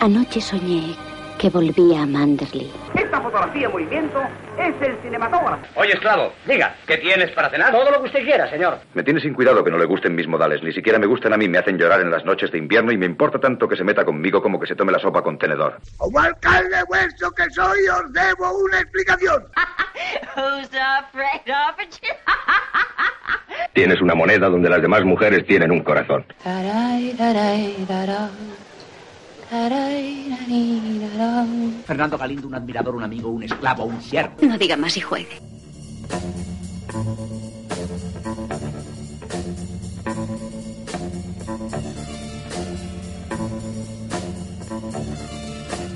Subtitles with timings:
[0.00, 0.94] Anoche soñé
[1.38, 2.70] que volvía a Manderley.
[2.94, 4.20] Esta fotografía en movimiento
[4.58, 5.64] es el cinematógrafo.
[5.76, 7.70] Oye, esclavo, diga, ¿qué tienes para cenar?
[7.70, 8.78] Todo lo que usted quiera, señor.
[8.94, 10.62] Me tiene sin cuidado que no le gusten mis modales.
[10.64, 11.48] Ni siquiera me gustan a mí.
[11.48, 14.04] Me hacen llorar en las noches de invierno y me importa tanto que se meta
[14.04, 15.78] conmigo como que se tome la sopa con tenedor.
[15.96, 19.44] Como alcalde vuestro que soy, os debo una explicación.
[20.36, 26.24] Who's afraid of a ch- Tienes una moneda donde las demás mujeres tienen un corazón.
[31.86, 34.34] Fernando Galindo, un admirador, un amigo, un esclavo, un siervo.
[34.42, 35.38] No diga más y juegue.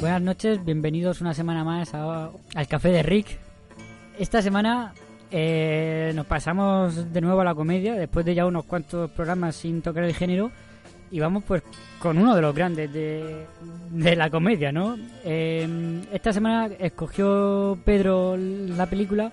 [0.00, 3.38] Buenas noches, bienvenidos una semana más a- al Café de Rick.
[4.18, 4.92] Esta semana
[5.30, 9.80] eh, nos pasamos de nuevo a la comedia, después de ya unos cuantos programas sin
[9.80, 10.50] tocar el género,
[11.12, 11.62] y vamos pues
[12.00, 13.46] con uno de los grandes de,
[13.90, 14.96] de la comedia, ¿no?
[15.24, 19.30] Eh, esta semana escogió Pedro la película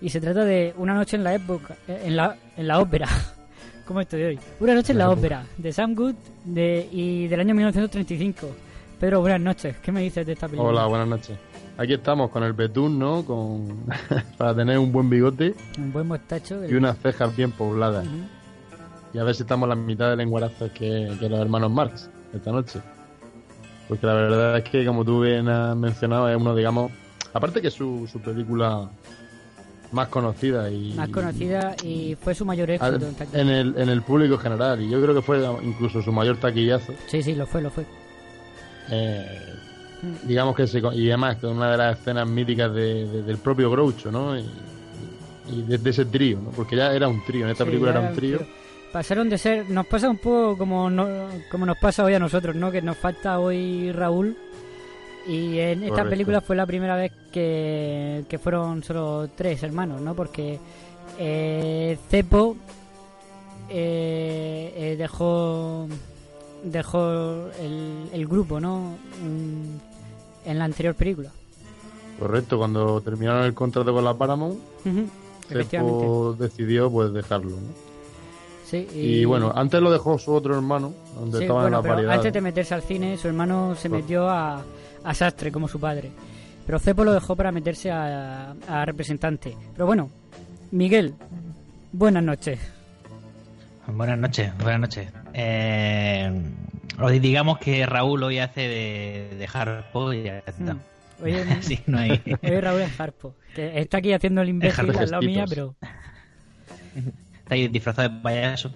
[0.00, 3.08] y se trata de Una noche en la época, eh, en la, en la ópera.
[3.86, 4.38] ¿Cómo estoy hoy?
[4.60, 8.48] Una noche en la ópera, de Sam Good de, y del año 1935.
[9.00, 9.76] Pedro, buenas noches.
[9.82, 10.70] ¿Qué me dices de esta película?
[10.70, 11.36] Hola, buenas noches.
[11.76, 13.24] Aquí estamos con el betún, ¿no?
[13.24, 13.84] Con...
[14.38, 16.64] Para tener un buen bigote Un buen mostacho.
[16.66, 18.06] y unas cejas bien pobladas.
[19.16, 22.10] Y a ver si estamos a la mitad de lenguarazos que, que los hermanos Marx
[22.34, 22.80] esta noche.
[23.88, 26.92] Porque la verdad es que, como tú bien has mencionado, es uno, digamos,
[27.32, 28.90] aparte que es su, su película
[29.90, 33.06] más conocida y Más conocida y fue su mayor éxito.
[33.06, 34.82] al- en el, en el público general.
[34.82, 36.92] Y yo creo que fue incluso su mayor taquillazo.
[37.06, 37.86] Sí, sí, lo fue, lo fue.
[38.90, 39.54] Eh,
[40.24, 43.70] digamos que se, y además que una de las escenas míticas de- de- del propio
[43.70, 44.38] Groucho, ¿no?
[44.38, 44.44] Y,
[45.48, 46.50] y de, de ese trío, ¿no?
[46.50, 48.40] Porque ya era un trío, en esta Sí, película era un trío.
[48.96, 49.68] Pasaron de ser.
[49.68, 52.70] Nos pasa un poco como, no- como nos pasa hoy a nosotros, ¿no?
[52.72, 54.34] Que nos falta hoy Raúl.
[55.28, 56.10] Y en esta Correcto.
[56.10, 60.14] película fue la primera vez que, que fueron solo tres hermanos, ¿no?
[60.14, 60.58] Porque
[61.18, 62.56] eh, Cepo
[63.68, 65.88] eh, eh, dejó
[66.64, 68.94] dejó el, el grupo, ¿no?
[69.22, 71.30] Mm, En la anterior película.
[72.18, 75.06] Correcto, cuando terminaron el contrato con la Paramount, Ujú,
[75.50, 76.00] Efectivamente.
[76.00, 77.85] Cepo decidió pues dejarlo, ¿no?
[78.68, 81.82] Sí, Y, bueno, antes lo dejó su otro hermano, donde Sí, estaban bueno, en las
[81.82, 82.18] pero variedades.
[82.18, 84.64] antes de meterse al cine, su hermano se metió a,
[85.04, 86.10] a sastre como su padre.
[86.66, 89.56] Pero Cepo lo dejó para meterse a, a representante.
[89.72, 90.10] Pero bueno,
[90.72, 91.14] Miguel,
[91.92, 92.58] buenas noches.
[93.86, 95.12] Buenas noches, buenas noches.
[95.32, 96.42] Eh,
[97.00, 100.74] hoy digamos que Raúl hoy hace de, de Harpo y ya está.
[100.74, 100.80] Mm.
[101.22, 102.20] Oye, Sí, no hay.
[102.42, 105.76] oye, Raúl es Harpo, que está aquí haciendo el imbécil al lado mía, pero...
[107.46, 108.72] Está ahí disfrazado de payaso.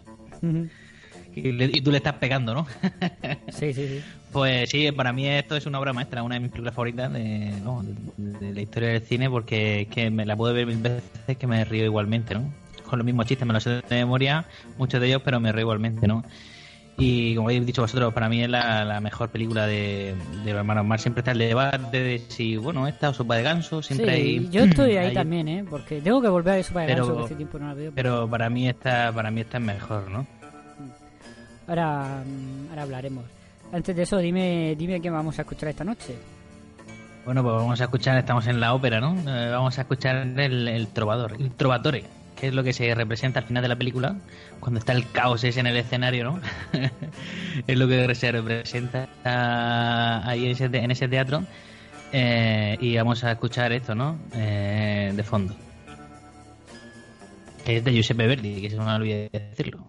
[1.35, 2.67] Y, le- y tú le estás pegando, ¿no?
[3.51, 4.01] Sí, sí, sí.
[4.33, 7.59] Pues sí, para mí esto es una obra maestra, una de mis películas favoritas de,
[7.65, 10.79] no, de- de la historia del cine, porque es que me la puedo ver mil
[10.79, 12.55] veces que me río igualmente, ¿no?
[12.89, 14.45] Con los mismos chistes, me los sé de memoria,
[14.79, 16.23] muchos de ellos, pero me río igualmente, ¿no?
[17.01, 20.59] Y como habéis dicho vosotros, para mí es la, la mejor película de, de los
[20.61, 21.01] hermanos Mar.
[21.01, 24.49] Siempre está el debate de si, bueno, esta o sopa de ganso, siempre Sí, hay...
[24.51, 25.65] yo estoy ahí hay- también, ¿eh?
[25.69, 27.93] Porque tengo que volver a eso para Pero- ganso, que hace tiempo no la veo.
[27.95, 30.27] Pero para mí esta, para mí esta es mejor, ¿no?
[31.67, 33.25] Ahora, mm, ahora hablaremos.
[33.73, 36.17] Antes de eso, dime, dime qué vamos a escuchar esta noche.
[37.25, 39.15] Bueno, pues vamos a escuchar, estamos en la ópera, ¿no?
[39.15, 42.05] Eh, vamos a escuchar el, el trovador, el trovatore,
[42.49, 44.17] es lo que se representa al final de la película,
[44.61, 46.41] cuando está el caos ese en el escenario, ¿no?
[47.67, 51.45] es lo que se representa ah, ahí en ese, teatro.
[52.13, 54.19] Eh, y vamos a escuchar esto, ¿no?
[54.35, 55.55] Eh, de fondo.
[57.65, 59.87] Que es de Giuseppe Verdi, que se me olvidó decirlo.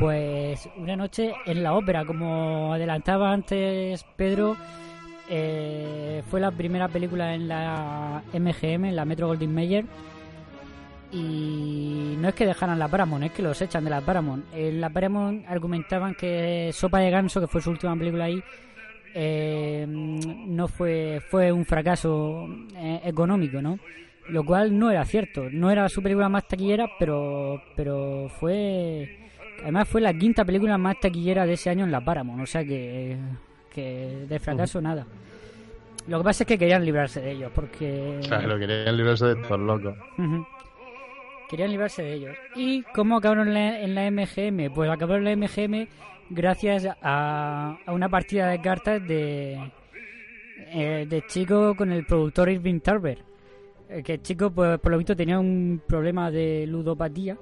[0.00, 4.56] Pues una noche en la ópera, como adelantaba antes Pedro,
[5.32, 9.84] Eh, fue la primera película en la MGM, en la Metro Goldwyn Mayer.
[11.12, 14.44] Y no es que dejaran la Paramount, es que los echan de la Paramount.
[14.52, 18.42] En la Paramount argumentaban que Sopa de Ganso, que fue su última película ahí,
[19.14, 23.78] eh, no fue fue un fracaso eh, económico, ¿no?
[24.28, 25.48] Lo cual no era cierto.
[25.50, 29.29] No era su película más taquillera, pero pero fue
[29.62, 32.64] además fue la quinta película más taquillera de ese año en la Paramount, o sea
[32.64, 33.16] que
[33.72, 35.06] que de fracaso nada.
[36.08, 39.60] Lo que pasa es que querían librarse de ellos, porque Claro, querían librarse de estos
[39.60, 39.94] locos.
[41.48, 42.36] Querían librarse de ellos.
[42.56, 44.72] ¿Y cómo acabaron en la, en la MGM?
[44.74, 45.86] Pues acabaron en la MGM
[46.30, 49.70] gracias a, a una partida de cartas de,
[50.72, 53.18] eh, de chico con el productor Irving Tarver.
[53.88, 57.36] Eh, Que el chico, pues, por lo visto, tenía un problema de ludopatía.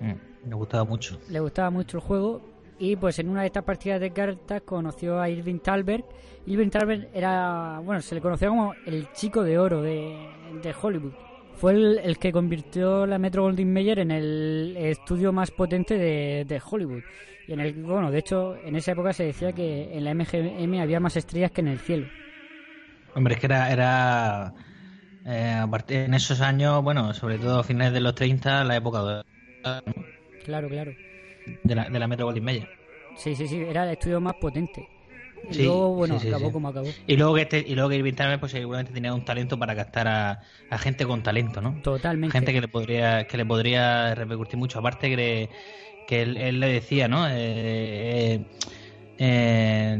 [0.00, 0.12] Mm,
[0.44, 1.18] Me gustaba mucho.
[1.28, 2.40] Le gustaba mucho el juego.
[2.78, 6.06] Y pues en una de estas partidas de cartas conoció a Irving Talbert.
[6.46, 10.16] Irving Talbert era, bueno, se le conocía como el chico de oro de,
[10.62, 11.12] de Hollywood.
[11.56, 16.46] Fue el, el que convirtió la Metro Goldwyn Mayer en el estudio más potente de,
[16.48, 17.02] de Hollywood.
[17.46, 20.80] Y en el, bueno, de hecho, en esa época se decía que en la MGM
[20.80, 22.06] había más estrellas que en el cielo.
[23.14, 24.54] Hombre, es que era, era
[25.26, 29.22] eh, en esos años, bueno, sobre todo a finales de los 30, la época de,
[30.44, 30.92] Claro, claro.
[31.62, 32.68] de la, de la Metro Goldwyn Mayer.
[33.16, 34.88] Sí, sí, sí, era el estudio más potente.
[35.50, 36.86] Y Sí, luego, bueno, sí, sí, acabó como acabó.
[37.06, 40.06] Y luego que este, y luego que Irving pues seguramente tenía un talento para captar
[40.06, 41.80] a, a gente con talento, ¿no?
[41.82, 42.32] Totalmente.
[42.32, 44.78] Gente que le podría, que le podría repercutir mucho.
[44.78, 45.50] Aparte que, le-
[46.06, 47.26] que él, él le decía, ¿no?
[47.26, 48.44] Eh, eh,
[49.18, 49.98] eh,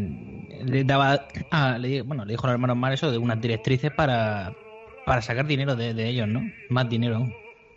[0.64, 3.90] le daba, ah, le, bueno, le dijo a los hermanos Mar eso de unas directrices
[3.90, 4.56] para,
[5.04, 6.42] para sacar dinero de, de ellos, ¿no?
[6.68, 7.34] Más dinero aún.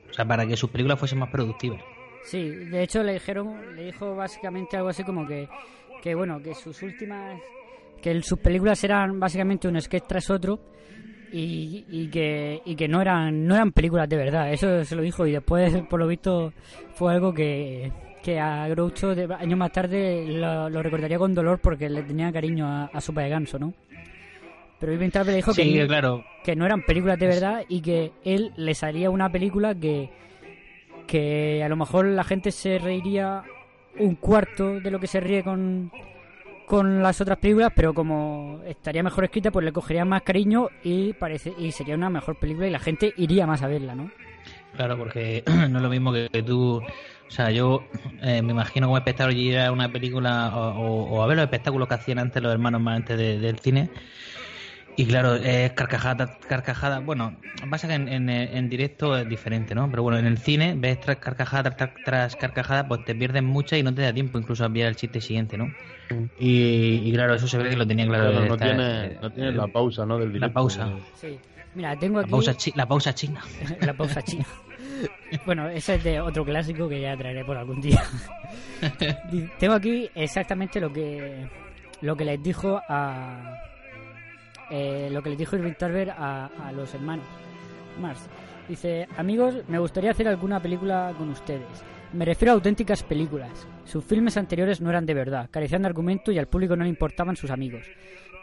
[0.09, 1.81] O sea, para que sus películas fuesen más productivas.
[2.25, 5.47] Sí, de hecho le dijeron, le dijo básicamente algo así como que,
[6.01, 7.39] que bueno, que sus últimas,
[8.01, 10.59] que sus películas eran básicamente un sketch tras otro
[11.31, 14.51] y, y que y que no eran no eran películas de verdad.
[14.53, 16.53] Eso se lo dijo y después por lo visto
[16.95, 17.91] fue algo que
[18.23, 22.31] que a Groucho de- años más tarde lo, lo recordaría con dolor porque le tenía
[22.31, 23.73] cariño a, a Sopa de Ganso, ¿no?
[24.79, 26.23] Pero Irving le dijo Sí, que, claro.
[26.43, 30.09] que no eran películas de verdad y que él les haría una película que,
[31.07, 33.43] que a lo mejor la gente se reiría
[33.99, 35.91] un cuarto de lo que se ríe con,
[36.65, 41.13] con las otras películas, pero como estaría mejor escrita, pues le cogería más cariño y
[41.13, 44.09] parece y sería una mejor película y la gente iría más a verla, ¿no?
[44.75, 46.81] Claro, porque no es lo mismo que, tú.
[47.27, 47.83] O sea, yo
[48.21, 51.45] eh, me imagino como espectador ir a una película o, o- o a ver los
[51.45, 53.89] espectáculos que hacían antes los hermanos más antes de- del cine.
[54.95, 56.99] Y claro, es carcajada, carcajada.
[56.99, 57.35] Bueno,
[57.69, 59.89] pasa que en, en, en directo es diferente, ¿no?
[59.89, 63.79] Pero bueno, en el cine ves tras carcajada tras, tras carcajada, pues te pierdes muchas
[63.79, 65.73] y no te da tiempo incluso a enviar el chiste siguiente, ¿no?
[66.37, 68.29] Y, y claro, eso se ve que lo tenía claro.
[68.31, 70.19] Claro, no, tiene, no tiene la pausa, ¿no?
[70.19, 70.53] Del La directo.
[70.53, 70.89] pausa.
[71.19, 71.39] Sí.
[71.73, 73.41] Mira, tengo La aquí pausa, chi- la pausa china.
[73.81, 74.45] la pausa china.
[75.43, 78.03] Bueno, ese es de otro clásico que ya traeré por algún día.
[79.59, 81.47] Tengo aquí exactamente lo que
[82.01, 83.57] lo que les dijo a
[84.73, 87.25] eh, lo que les dijo Irving Tarver a, a los hermanos
[88.01, 88.27] Mars.
[88.67, 91.83] Dice, amigos, me gustaría hacer alguna película con ustedes.
[92.13, 93.67] Me refiero a auténticas películas.
[93.85, 96.89] Sus filmes anteriores no eran de verdad, carecían de argumento y al público no le
[96.89, 97.85] importaban sus amigos.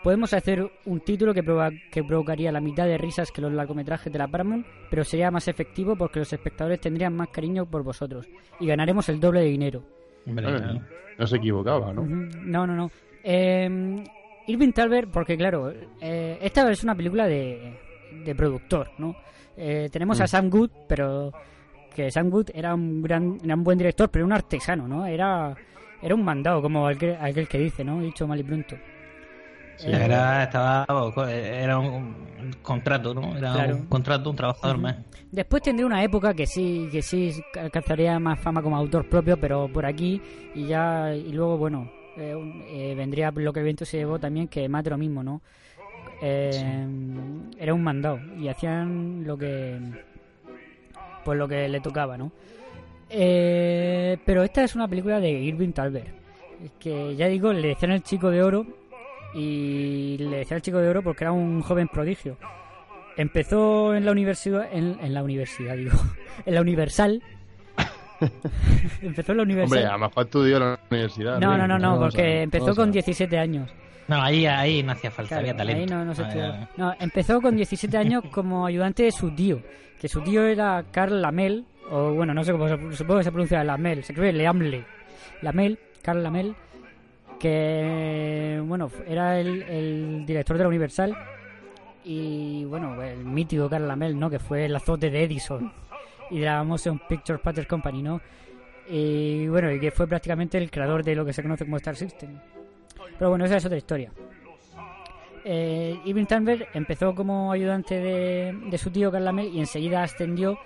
[0.05, 4.13] Podemos hacer un título que, provoca- que provocaría la mitad de risas que los largometrajes
[4.13, 8.27] de la Paramount, pero sería más efectivo porque los espectadores tendrían más cariño por vosotros
[8.61, 9.83] y ganaremos el doble de dinero.
[10.27, 10.81] Hombre, claro.
[11.19, 12.03] no se equivocaba, ¿no?
[12.05, 12.91] No, no, no.
[13.25, 14.05] Eh,
[14.51, 17.73] Irving Talbert, porque claro, eh, esta es una película de,
[18.25, 19.17] de productor, ¿no?
[19.57, 20.29] Eh, tenemos a Mm.
[20.29, 21.33] Sam Good, pero
[21.95, 25.07] que Sam Good era un gran, era un buen director, pero un artesano, ¿no?
[25.07, 25.55] Era,
[26.03, 28.01] era un mandado, como aquel, aquel que dice, ¿no?
[28.01, 28.77] Dicho mal y pronto.
[29.77, 30.87] Sí, Eh, era, estaba,
[31.29, 32.15] era un,
[32.63, 33.37] contrato, ¿no?
[33.37, 33.77] Era Claro.
[33.77, 34.83] un contrato, un trabajador Ujú.
[34.85, 34.97] más.
[35.33, 39.69] Después tendría una época que sí, que sí alcanzaría más fama como autor propio, pero
[39.73, 40.21] por aquí
[40.55, 42.35] y ya y luego bueno eh,
[42.69, 45.41] eh, vendría lo que el viento se llevó también que más de lo mismo, ¿no?
[46.23, 46.51] Eh,
[47.59, 49.79] Era un mandado y hacían lo que
[51.25, 52.33] pues lo que le tocaba, ¿no?
[53.09, 56.09] Eh, pero esta es una película de Irving Talbert
[56.79, 58.67] que ya digo le decían el chico de oro
[59.35, 62.37] y le decían el chico de oro porque era un joven prodigio.
[63.17, 65.93] Empezó en la universidad, en, en la universidad, digo,
[66.47, 67.23] en la Universal.
[69.03, 69.87] empezó en la Hombre, Universal.
[69.87, 71.39] a lo mejor estudió en la universidad.
[71.41, 73.71] no, no, no, no, porque empezó con 17 años.
[74.09, 75.81] No, ahí, ahí no hacía falta, Claro, había talento.
[75.95, 76.69] ahí no, no se Ah.
[76.77, 79.61] No, empezó con 17 años como ayudante de su tío,
[80.01, 83.31] que su tío era Carl Lamel, o bueno, no sé cómo se, supongo que se
[83.31, 84.85] pronuncia Lamel, se escribe Leamle.
[85.43, 86.55] Lamel, Carl Lamel.
[87.39, 91.17] que bueno era el, el director de la Universal
[92.05, 95.73] y bueno el mítico Carl Lamel no que fue el azote de Edison
[96.31, 98.21] y de la Motion Picture Pattern Company no
[98.89, 101.97] y bueno y que fue prácticamente el creador de lo que se conoce como Star
[101.97, 102.39] System.
[103.19, 104.11] Pero bueno esa es otra historia.
[105.45, 110.59] Eh, Thalberg empezó como ayudante de, de su tío Carl Lamel y enseguida ascendió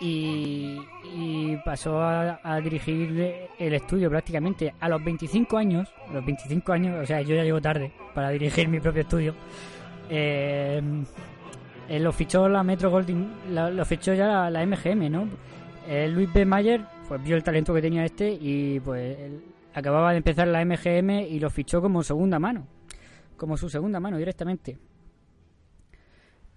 [0.00, 4.74] y, pasó a, dirigir el estudio prácticamente.
[4.80, 8.68] A los 25 años, los 25 años, o sea, yo ya llego tarde para dirigir
[8.68, 9.34] mi propio estudio.
[10.08, 10.82] Eh,
[11.88, 15.28] eh, lo fichó la Metro Golding, lo fichó ya la, MGM, ¿no?
[15.88, 16.44] Eh, Luis B.
[16.44, 19.16] Mayer pues vio el talento que tenía este y pues
[19.72, 22.66] acababa de empezar la MGM y lo fichó como segunda mano,
[23.36, 24.78] como su segunda mano directamente.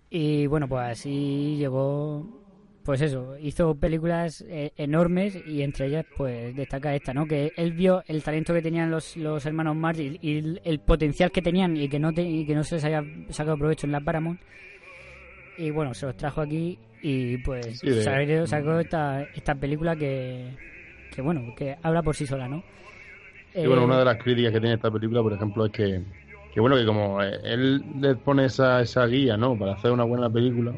[0.10, 2.26] Y bueno, pues así llegó,
[2.84, 7.28] pues eso, hizo películas eh, enormes y entre ellas pues destaca esta, ¿no?
[7.28, 11.44] Que él vio el talento que tenían los, los hermanos Marx y, el, potencial que
[11.44, 14.02] tenían y que no te- y que no se les había sacado provecho en la
[14.02, 14.40] Paramount.
[15.60, 19.96] Y bueno, se los trajo aquí y pues Sí, de- sacó, sacó esta, esta película
[19.96, 20.52] que,
[21.12, 22.64] que bueno, que habla por sí sola, ¿no?
[23.62, 26.02] Y bueno, Eh, una de las críticas que tiene esta película, por ejemplo, es que,
[26.54, 29.58] que bueno, que como eh, él le pone esa, esa guía, ¿no?
[29.58, 30.74] Para hacer una buena película,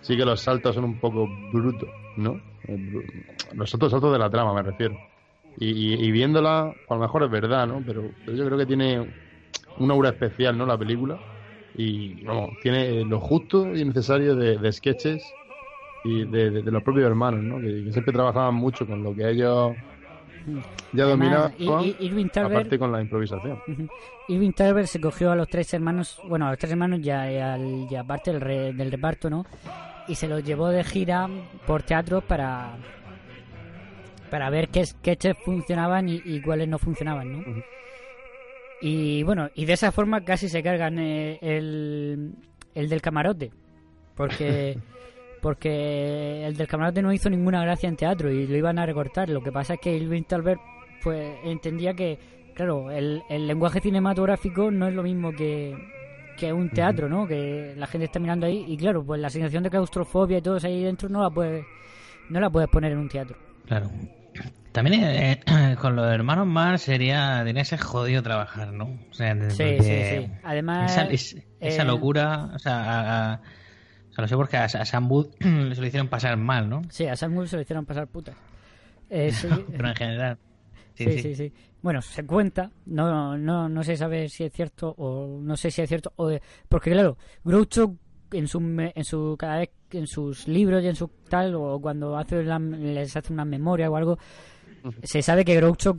[0.00, 2.40] sí que los saltos son un poco brutos, ¿no?
[2.68, 2.78] Eh,
[3.54, 4.96] Los otros saltos de la trama, me refiero.
[5.58, 7.82] Y, y- y viéndola, a lo mejor es verdad, ¿no?
[7.84, 9.06] Pero, pero yo creo que tiene
[9.78, 10.66] una aura especial, ¿no?
[10.66, 11.18] La película.
[11.78, 12.24] Y,
[12.62, 15.22] tiene lo justo y necesario de, de sketches
[16.04, 17.60] y de, de- de los propios hermanos, ¿no?
[17.60, 19.74] Que, que siempre trabajaban mucho con lo que ellos
[20.92, 21.52] ya dominaban,
[22.56, 23.58] aparte con la improvisación.
[23.66, 23.88] Ujú.
[24.28, 27.36] Irving Thalberg se cogió a los tres hermanos, bueno, a los tres hermanos ya, y
[27.38, 29.44] al- y aparte del, re- del reparto, ¿no?
[30.08, 31.28] Y se los llevó de gira
[31.66, 32.76] por teatros para
[34.30, 37.38] para ver qué sketches funcionaban y, y cuáles no funcionaban, ¿no?
[38.80, 42.34] Y bueno, y de esa forma casi se cargan eh, el,
[42.74, 43.50] el del camarote,
[44.14, 44.78] porque
[45.42, 49.28] porque el del camarote no hizo ninguna gracia en teatro y lo iban a recortar.
[49.30, 50.58] Lo que pasa es que Irving Thalberg
[51.02, 52.18] pues entendía que,
[52.54, 55.76] claro, el, el lenguaje cinematográfico no es lo mismo que,
[56.36, 57.26] que un teatro, ¿no?
[57.26, 60.56] Que la gente está mirando ahí y claro, pues la sensación de claustrofobia y todo
[60.56, 61.64] eso ahí dentro no la puedes
[62.28, 63.36] no la puedes poner en un teatro.
[63.66, 63.88] Claro.
[64.72, 65.40] También eh,
[65.80, 68.98] con los hermanos Mars sería, que ser jodido trabajar, ¿no?
[69.10, 70.30] O sea, Sí, sí, sí.
[70.42, 73.40] Además, esa, es- esa eh, locura, o sea, a, a-
[74.10, 76.82] o sea, lo sé porque a, a Sam Wood se lo hicieron pasar mal, ¿no?
[76.90, 78.34] Sí, a Samuel se lo hicieron pasar putas.
[79.08, 80.38] Eh, sí, Pero en general.
[80.96, 85.38] sí, sí, sí, Bueno, se cuenta, no, no, no se sabe si es cierto o
[85.40, 87.94] no sé si es cierto, o de- porque claro, Groucho
[88.32, 92.16] en su, en su cada vez en sus libros y en su tal o cuando
[92.16, 94.18] hace la- les hace una memoria o algo,
[95.02, 95.98] se sabe que Groucho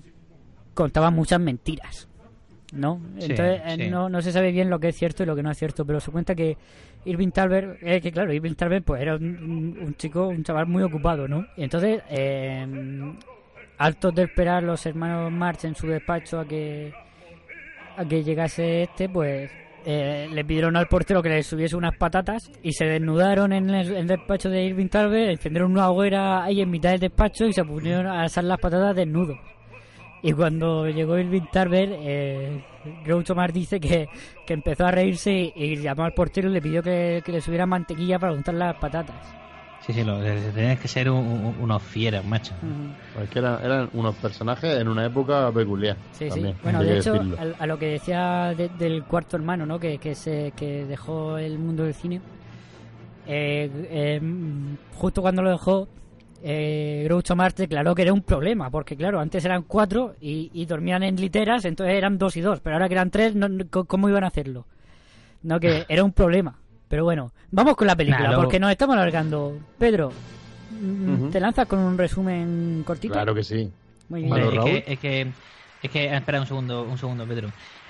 [0.74, 2.08] contaba muchas mentiras.
[2.74, 3.00] ¿No?
[3.18, 3.90] Sí, Entonces eh, sí.
[3.90, 5.86] no, no se sabe bien lo que es cierto y lo que no es cierto,
[5.86, 6.58] pero se cuenta que
[7.06, 11.30] Irving Thalberg, eh, que claro, Irving Thalberg pues era un, chico, un chaval muy ocupado,
[11.30, 11.46] ¿no?
[11.56, 12.68] Y entonces, eh,
[13.78, 16.92] hartos de esperar los hermanos March en su despacho a que
[17.96, 19.50] a que llegase este, pues
[19.90, 24.06] eh, le pidieron al portero que le subiese unas patatas y se desnudaron en el,
[24.06, 28.06] despacho de Irving Thalberg, encendieron una hoguera ahí en mitad del despacho y se pusieron
[28.06, 29.38] a asar las patatas desnudos.
[30.22, 32.66] Y cuando llegó Irving Thalberg, eh,
[33.06, 34.10] Groucho Marx dice que,
[34.46, 37.40] que empezó a reírse y, y llamó al portero y le pidió que, que le
[37.40, 39.47] subiera mantequilla para untar las patatas.
[39.88, 42.54] Sí, sí, lo, tenías que ser un- un- unos fieras, macho.
[43.16, 45.96] Pues que eran, eran unos personajes en una época peculiar.
[46.12, 46.60] Sí, también, sí.
[46.62, 49.80] Bueno, de hecho, al- a, lo que decía de- del cuarto hermano, ¿no?
[49.80, 52.20] Que, que, se, que dejó el mundo del cine,
[53.28, 54.22] eh, eh,
[54.96, 55.88] justo cuando lo dejó,
[56.44, 60.66] eh, Groucho Marx declaró que era un problema, porque claro, antes eran cuatro y, y
[60.66, 63.66] dormían en literas, entonces eran dos y dos, pero ahora que eran tres, no- no-
[63.70, 64.66] ¿cómo iban a hacerlo?
[65.44, 66.58] No, que era un problema.
[66.90, 69.60] Pero bueno, vamos con la película, Nah, luego- porque nos estamos alargando.
[69.78, 70.12] Pedro,
[70.72, 71.30] mm, Ujú.
[71.32, 73.14] ¿te lanzas con un resumen cortito?
[73.14, 73.72] Claro que sí.
[74.10, 74.30] Muy bien.
[74.32, 75.34] Malo, es, que, es que
[75.82, 77.50] es que espera un segundo un segundo Pedro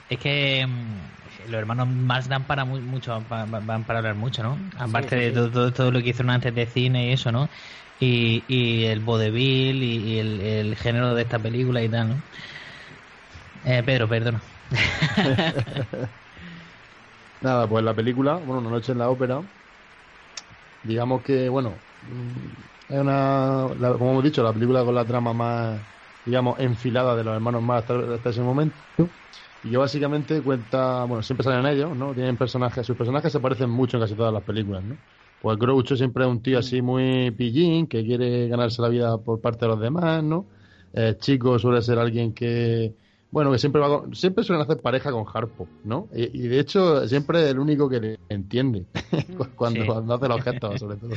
[0.10, 4.16] es que mm, los hermanos más dan para mu- mucho pa- pa- van para hablar
[4.16, 5.36] mucho no aparte sí, de sí.
[5.36, 7.50] todo, todo, todo lo que hicieron antes de cine y eso no
[8.00, 12.22] y, y el vodevil y, y el, el género de esta película y tal no
[13.64, 14.42] eh, Pedro perdona
[17.40, 19.44] Nada, pues la película, bueno, Una noche en la ópera,
[20.82, 22.50] digamos que, bueno, mm,
[22.90, 25.86] es una, la- como hemos dicho, la película con la trama más,
[26.24, 28.82] digamos, enfilada de los hermanos más hasta, hasta ese momento.
[29.62, 32.14] Y que básicamente cuenta, bueno, siempre salen ellos, ¿no?
[32.16, 35.00] Tienen personajes, sus personajes se parecen mucho en casi todas las películas, ¿no?
[35.40, 39.42] Pues Groucho siempre es un tío así muy pillín, que quiere ganarse la vida por
[39.42, 40.50] parte de los demás, ¿no?
[40.94, 42.96] Eh, Chico suele ser alguien que,
[43.32, 46.08] bueno, que siempre va con- siempre suelen hacer pareja con Harpo, ¿no?
[46.16, 48.86] Y, y de hecho siempre es el único que le entiende
[49.56, 49.86] cuando, Sí.
[49.88, 51.12] cuando hace los gestos, sobre todo.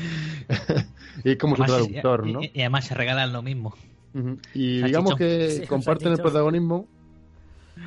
[1.25, 2.43] y es como su Además, traductor, y- ¿no?
[2.43, 3.75] y, y además se regalan lo mismo.
[4.55, 6.87] Y digamos que Sí, comparten el protagonismo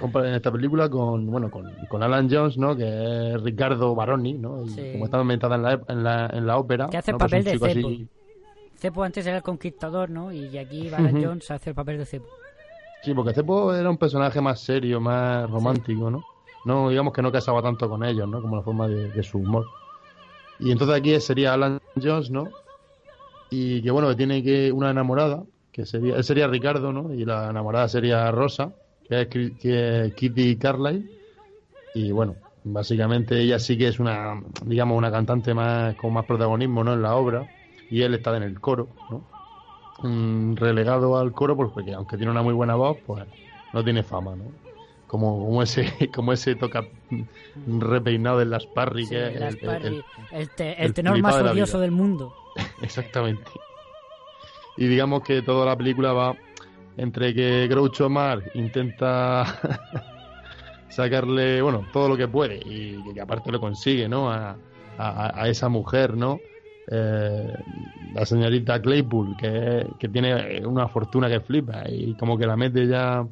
[0.01, 2.75] en esta película con bueno con, con Alan Jones, ¿no?
[2.77, 4.63] Que es Ricardo Baroni, ¿no?
[4.63, 4.89] Y Sí.
[4.93, 6.87] como está ambientada en la, en la, en la ópera.
[6.89, 7.17] Que hace el ¿no?
[7.19, 8.11] Pues papel de chico así- Cepo.
[8.77, 10.31] Cepo antes era el conquistador, ¿no?
[10.31, 11.21] Y aquí Alan.
[11.23, 12.27] Jones hace el papel de Cepo.
[13.03, 16.23] Sí, porque Cepo era un personaje más serio, más romántico, ¿no?
[16.65, 18.41] No, digamos que no casaba tanto con ellos, ¿no?
[18.41, 19.65] Como la forma de, de su humor.
[20.59, 22.47] Y entonces aquí sería Alan Jones, ¿no?
[23.49, 27.13] Y que bueno, que tiene que una enamorada, que sería, él sería Ricardo, ¿no?
[27.13, 28.71] Y la enamorada sería Rosa,
[29.07, 31.03] que es, que es Kitty Carlyle.
[31.95, 36.83] Y bueno, básicamente ella sí que es una, digamos, una cantante más con más protagonismo,
[36.83, 36.93] ¿no?
[36.93, 37.45] En la obra.
[37.89, 39.32] Y él está en el coro, ¿no?
[40.03, 43.25] Mm, relegado al coro pues, porque aunque tiene una muy buena voz pues
[43.71, 44.51] no tiene fama no
[45.07, 49.59] como, como ese como ese toca mm, repeinado de las parry Sí, que Las el-
[49.59, 52.33] el- Parry, el- el, te- el tenor más odioso del mundo.
[52.81, 53.61] exactamente.
[54.75, 56.35] Y digamos que toda la película va
[56.97, 59.45] entre que Groucho Marx intenta
[60.89, 64.57] sacarle bueno todo lo que puede y que aparte lo consigue no a,
[64.97, 66.41] a, a esa mujer no
[66.87, 67.53] Eh,
[68.13, 72.87] la señorita Claypool que, que tiene una fortuna que flipa y como que la mete
[72.87, 73.25] ya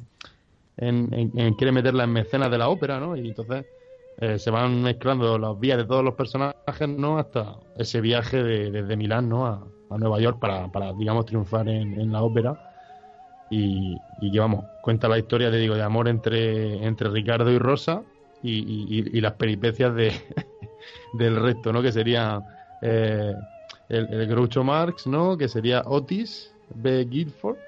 [0.76, 3.66] en, en- quiere meterla en mecenas de la ópera no y entonces
[4.18, 8.70] eh, se van mezclando las vías de todos los personajes no hasta ese viaje de-
[8.70, 12.58] desde Milán no a, a Nueva York para, para digamos triunfar en, en la ópera.
[13.48, 17.58] Y, y que vamos cuenta la historia te digo de amor entre entre Ricardo y
[17.58, 18.04] Rosa
[18.40, 18.60] y-
[19.00, 20.12] y- y las peripecias de
[21.12, 22.42] del resto no que sería
[22.82, 23.36] eh,
[23.88, 27.04] el, el Groucho Marx no que sería Otis B.
[27.06, 27.58] Guilford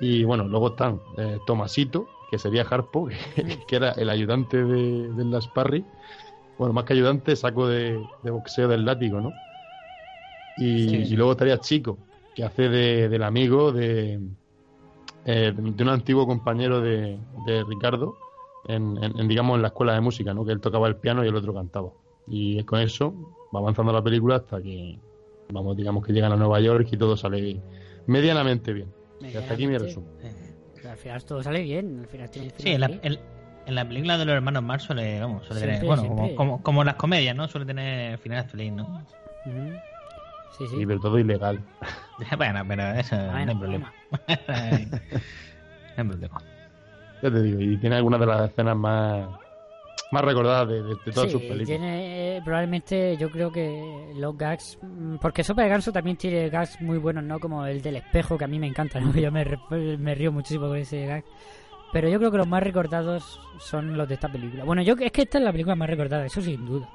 [0.00, 5.12] y bueno luego están eh, Tomasito que sería Harpo que, que era el ayudante de,
[5.12, 5.84] de las Parry.
[6.58, 9.34] Bueno más que ayudante saco de, de boxeo del látigo no
[10.56, 10.96] y, Sí.
[11.12, 11.98] y luego estaría Chico
[12.34, 14.20] que hace de, del amigo de
[15.24, 18.16] eh, de un antiguo compañero de, de Ricardo
[18.66, 21.24] en, en- en, digamos en la escuela de música no que él tocaba el piano
[21.24, 21.90] y el otro cantaba.
[22.26, 23.14] Y con eso
[23.54, 24.98] va avanzando la película hasta que
[25.50, 27.60] vamos digamos que llegan a Nueva York y todo sale
[28.06, 30.10] medianamente bien y hasta aquí mi resumen
[30.76, 32.00] Pero al final todo sale bien.
[32.00, 35.44] Al final tiene Sí, en la, en, la película de los hermanos Marx suele, vamos,
[35.46, 36.02] suele tener, bueno.
[36.06, 37.48] Como, como, como las comedias, ¿no?
[37.48, 39.04] Suele tener final feliz, ¿no?
[40.56, 40.76] Sí, sí.
[40.80, 41.60] y pero todo ilegal
[42.36, 43.92] bueno, pero eso no hay Bueno, problema.
[44.48, 44.54] no
[45.96, 46.40] hay problema.
[47.22, 49.28] ya te digo y tiene algunas de las escenas más
[50.12, 51.66] más recordadas de, de- de todas Sí, sus películas.
[51.66, 56.48] tiene eh, probablemente yo creo que los gags mm, porque Sopa de Ganso también tiene
[56.48, 59.12] gags muy buenos no como el del espejo que a mí me encanta ¿no?
[59.14, 59.44] yo me,
[59.98, 61.24] me río muchísimo con ese gag.
[61.92, 64.64] Pero yo creo que los más recordados son los de esta película.
[64.64, 66.88] Bueno yo es que esta es la película más recordada eso sin duda.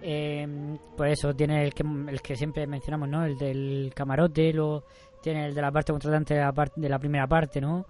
[0.00, 0.46] Eh,
[0.96, 4.84] pues eso tiene el que el que siempre mencionamos no el del camarote luego
[5.20, 7.84] tiene el de la parte contratante de la, par- de la primera parte no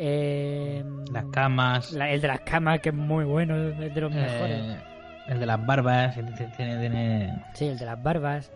[0.00, 4.12] eh, Las camas, la- el de las camas que es muy bueno es de los
[4.12, 4.76] mejores eh,
[5.28, 8.50] el de las barbas, tiene, tiene, tiene- Sí, el de las barbas.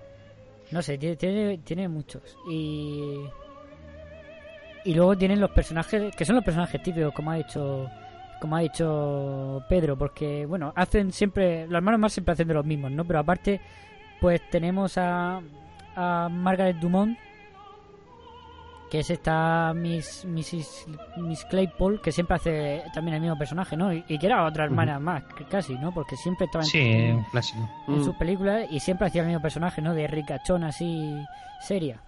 [0.71, 2.23] No sé, tiene, tiene, tiene muchos.
[2.51, 3.19] Y.
[4.85, 7.89] Y luego tienen los personajes, que son los personajes típicos, como ha dicho.
[8.41, 11.67] Como ha dicho Pedro, porque, bueno, hacen siempre.
[11.67, 13.05] Los hermanos más siempre hacen de los mismos, ¿no?
[13.05, 13.61] Pero aparte,
[14.21, 15.41] pues tenemos a.
[15.95, 17.19] A Margaret Dumont,
[18.93, 20.87] que es esta Miss, Mrs.
[21.17, 23.91] Miss Claypole, que siempre hace también el mismo personaje, ¿no?
[23.91, 25.95] Y, y que era otra hermana más, casi, ¿no?
[25.95, 27.67] Porque siempre estaba en- Sí, clásico.
[27.89, 28.05] en Mm.
[28.05, 29.95] sus películas y siempre hacía el mismo personaje, ¿no?
[29.95, 31.25] De ricachón así
[31.63, 32.03] seria.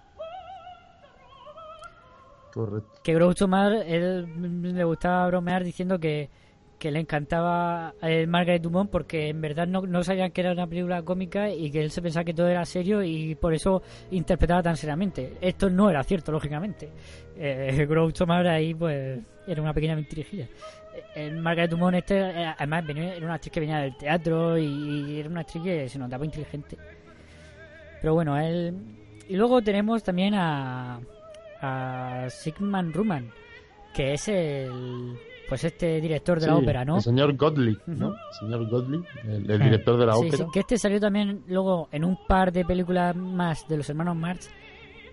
[2.53, 6.29] correcto Que Groucho Marx, él mm, le gustaba bromear diciendo que,
[6.77, 10.67] que le encantaba el Margaret Dumont porque en verdad no, no sabían que era una
[10.67, 14.61] película cómica y que él se pensaba que todo era serio y por eso interpretaba
[14.63, 15.33] tan seriamente.
[15.41, 16.89] Esto no era cierto, lógicamente.
[17.37, 20.45] Eh, Groucho Marx ahí pues era una pequeña mentirijilla.
[20.95, 24.57] Eh, El Margaret Dumont este, eh, además venía- era una actriz que venía del teatro
[24.57, 26.77] y, y era una actriz que se notaba inteligente.
[28.01, 28.73] Pero bueno, él...
[29.27, 30.99] Y luego tenemos también a,
[31.61, 33.31] a Sigmund Ruman,
[33.95, 35.17] que es el...
[35.47, 36.97] Pues este director de la ópera, ¿no?
[36.97, 38.09] el señor Gottlieb ¿no?
[38.15, 41.43] El señor Gottlieb el, el director de la Sí, ópera sí, que este salió también
[41.47, 44.49] luego en un par de películas más de los hermanos Marx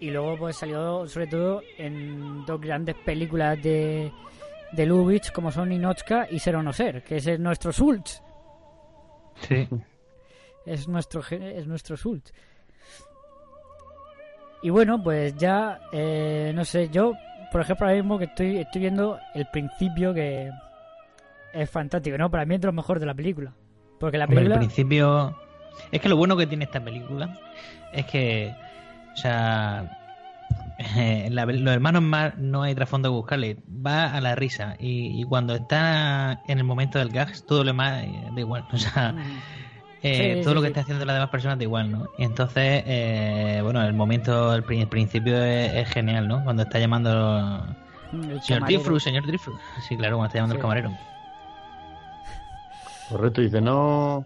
[0.00, 4.10] y luego pues salió sobre todo en dos grandes películas de,
[4.72, 8.22] de Lubitsch como son Ninochka y Ser o no ser, que ese es nuestro Schultz,
[9.48, 9.68] Sí.
[10.66, 12.32] es nuestro es nuestro Schultz.
[14.64, 17.12] Y bueno, pues ya eh, no sé, yo
[17.52, 20.50] por ejemplo, ahora mismo que estoy, estoy viendo el principio que
[21.52, 22.30] es fantástico, ¿no?
[22.30, 23.52] Para mí es de lo mejor de la película.
[24.00, 24.54] Porque la Hombre, película...
[24.56, 25.36] el principio.
[25.90, 27.38] Es que lo bueno que tiene esta película
[27.92, 28.54] es que.
[29.12, 29.98] O sea.
[31.30, 33.56] la- los hermanos más no hay trasfondo que buscarle.
[33.86, 34.74] Va a la risa.
[34.78, 38.64] Y, y cuando está en el momento del gags, todo lo demás eh, da igual.
[38.72, 39.14] O sea.
[40.02, 40.70] Eh, Sí, todo sí, lo que sí.
[40.70, 42.08] está haciendo las demás personas da igual, ¿no?
[42.18, 46.42] Y entonces, eh, bueno, el momento, el, pri- el principio es, es genial, ¿no?
[46.44, 47.64] Cuando está llamando
[48.12, 48.64] el señor.
[48.64, 49.56] Drifru, señor Drifru.
[49.88, 50.58] Sí, claro, cuando está llamando Sí.
[50.58, 50.90] el camarero.
[53.08, 54.24] Correcto, dice, no,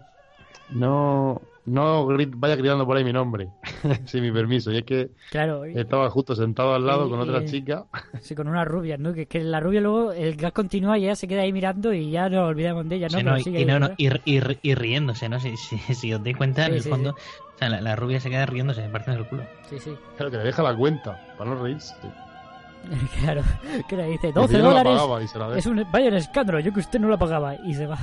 [0.69, 3.49] no, no grit- vaya gritando por ahí mi nombre,
[4.05, 4.71] sin mi permiso.
[4.71, 7.85] Y es que Claro, y- estaba justo sentado al lado Y- con otra y- chica.
[8.21, 9.13] sí, con una rubia, ¿no?
[9.13, 12.09] Que, que la rubia luego, el gas continúa y ella se queda ahí mirando y
[12.09, 13.17] ya nos olvidamos de ella, ¿no?
[13.19, 13.95] Sí, no, y, sigue no, no, ¿verdad?
[13.97, 15.39] y, y- y riéndose, ¿no?
[15.39, 17.95] Si, si, si os dais cuenta, Sí, en el sí, fondo, o sea, la, la
[17.95, 19.43] rubia se queda riéndose, partiendo el culo.
[19.69, 19.93] Sí, sí.
[20.15, 21.93] Claro, que le deja la cuenta, para no reírse.
[23.21, 23.41] Claro,
[23.89, 24.93] que le dice Dice, 12 "Yo no la dólares.
[24.93, 25.59] pagaba", y se la deja.
[25.59, 27.97] Es un, vaya un escándalo, yo que usted no la pagaba y se va.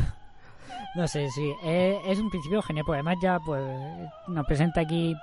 [0.95, 3.63] No sé, sí, es, es un principio genial, pues además ya pues
[4.29, 5.17] nos presenta aquí,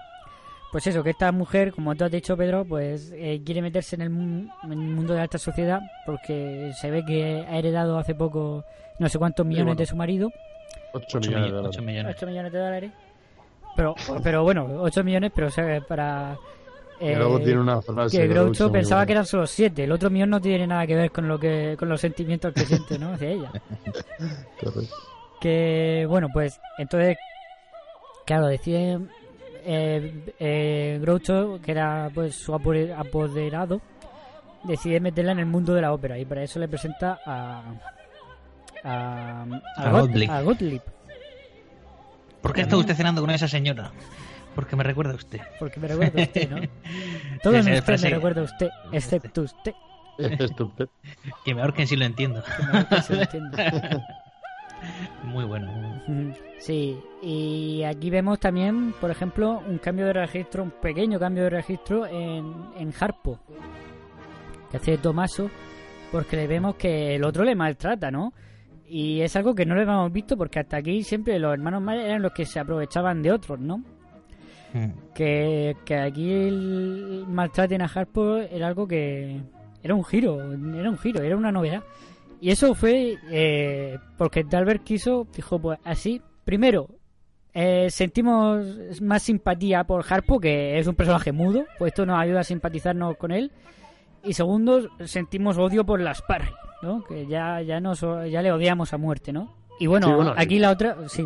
[0.72, 4.02] pues eso, que esta mujer, como tú has dicho Pedro, pues eh, quiere meterse en
[4.02, 4.12] el,
[4.64, 8.66] en el mundo de la alta sociedad porque se ve que ha heredado hace poco
[9.00, 9.80] no sé cuántos millones bueno.
[9.80, 10.30] de su marido,
[10.94, 11.82] 8 8 millones de dólares.
[11.82, 12.16] millones.
[12.18, 12.92] 8 millones de dólares,
[13.76, 16.38] pero, pero bueno, 8 millones, pero o sea, para...
[17.00, 18.16] Y eh, luego tiene una frase.
[18.16, 19.86] que Groucho pensaba que eran solo siete.
[19.86, 22.62] El otro millón no tiene nada que ver con lo que con los sentimientos que
[22.62, 23.14] siente, ¿no?
[23.14, 23.52] Hacia ella.
[24.62, 24.96] Correcto.
[25.42, 27.18] Que bueno, pues entonces,
[28.26, 29.00] claro, decide
[29.66, 33.82] eh, eh, Groucho, que era pues su apo- apoderado,
[34.64, 37.64] decide meterla en el mundo de la ópera y para eso le presenta a
[38.84, 39.42] a,
[39.78, 40.32] A Got- Gottlieb.
[40.32, 40.82] a Gottlieb,
[42.42, 43.92] ¿Por qué está usted cenando con esa señora?
[44.56, 45.40] Porque me recuerda a usted.
[45.60, 46.58] porque me recuerda a usted, ¿no?
[47.44, 49.74] Todo Esa usted me recuerda a usted, excepto usted.
[50.18, 50.72] Es tu-
[51.46, 52.44] Que me ahorquen si lo entiendo.
[52.44, 53.58] que me se lo entiende.
[55.24, 55.72] Muy bueno.
[56.60, 61.50] Sí, y aquí vemos también, por ejemplo, un cambio de registro, un pequeño cambio de
[61.50, 63.40] registro en, en Harpo,
[64.70, 65.50] que hace Tomaso,
[66.12, 68.34] porque le vemos que el otro le maltrata, ¿no?
[68.88, 72.10] Y es algo que no le habíamos visto porque hasta aquí siempre los hermanos mayores
[72.10, 73.78] eran los que se aprovechaban de otros, ¿no?
[74.74, 75.14] Mm.
[75.14, 79.42] Que, que aquí el maltraten a Harpo era algo que
[79.84, 81.84] era un giro, era un giro, era una novedad.
[82.42, 86.88] Y eso fue eh, porque Dalbert quiso, dijo, pues así, primero,
[87.54, 92.40] eh, sentimos más simpatía por Harpo, que es un personaje mudo, pues esto nos ayuda
[92.40, 93.52] a simpatizarnos con él.
[94.24, 96.50] Y segundo, sentimos odio por las Parry,
[96.82, 97.04] ¿no?
[97.04, 99.54] Que ya, ya, nos, ya le odiamos a muerte, ¿no?
[99.80, 101.24] Y bueno, Sí, bueno, aquí la otra, sí.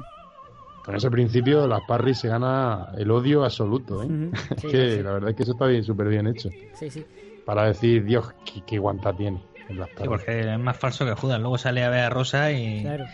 [0.84, 4.08] Con ese principio, las Parry se gana el odio absoluto, ¿eh?
[4.58, 6.50] Sí, que la verdad es que eso está bien, súper bien hecho.
[6.74, 7.06] Sí, sí.
[7.46, 11.40] Para decir, Dios, qué, qué guanta tiene Sí, porque es más falso que Judas.
[11.40, 12.82] Luego sale a ver a Rosa y.
[12.84, 13.06] Claro.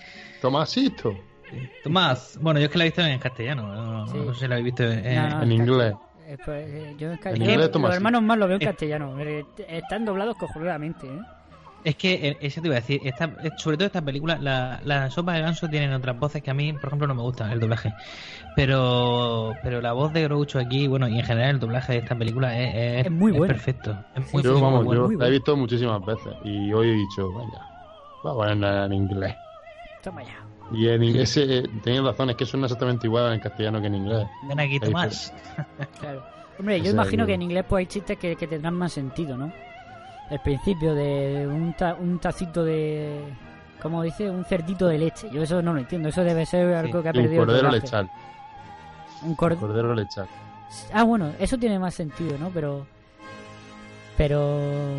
[0.42, 1.18] Tomasito.
[1.84, 2.38] Tomás.
[2.42, 3.74] Bueno, yo es que la he visto en castellano.
[3.74, 4.18] No, Sí.
[4.18, 5.16] no sé si la habéis visto en.
[5.16, 5.94] No, no, En inglés.
[6.28, 8.66] Eh, pues, eh, yo en En inglés, los hermanos más lo veo en Eh.
[8.66, 9.18] castellano.
[9.68, 11.20] Están doblados cojonudamente, ¿eh?
[11.84, 14.80] Es que, eh, eso te iba a decir, esta, eh, sobre todo esta película, la,
[14.84, 17.52] la sopa de ganso tienen otras voces que a mí, por ejemplo, no me gustan,
[17.52, 17.92] el doblaje.
[18.56, 22.16] Pero pero la voz de Groucho aquí, bueno, y en general el doblaje de esta
[22.16, 23.48] película es, es, Es muy bueno.
[23.48, 23.98] perfecto.
[24.16, 25.02] Es muy, yo, muy vamos, bueno.
[25.02, 25.32] yo muy la he bueno.
[25.32, 27.62] visto muchísimas veces y hoy he dicho, vaya,
[28.24, 29.36] voy a ponerla en inglés.
[30.04, 30.38] Toma ya.
[30.74, 33.96] Y en inglés, eh, tenéis razón, es que suena exactamente igual en castellano que en
[33.96, 34.28] inglés.
[34.44, 35.34] Ven aquí, Tomás.
[36.00, 36.24] Claro.
[36.60, 38.76] Hombre, yo O sea, imagino que- que en inglés pues hay chistes que, que tendrán
[38.76, 39.52] más sentido, ¿no?
[40.32, 43.20] El principio de un, ta- un tacito de...
[43.82, 44.30] ¿Cómo dice?
[44.30, 45.28] Un cerdito de leche.
[45.32, 46.10] Yo eso no lo entiendo.
[46.10, 48.10] Eso debe ser algo que ha un perdido el cordero lechal.
[49.24, 50.28] Un cor- Cordero lechal.
[50.94, 52.50] Ah, bueno, eso tiene más sentido, ¿no?
[52.50, 52.86] Pero...
[54.18, 54.96] Pero...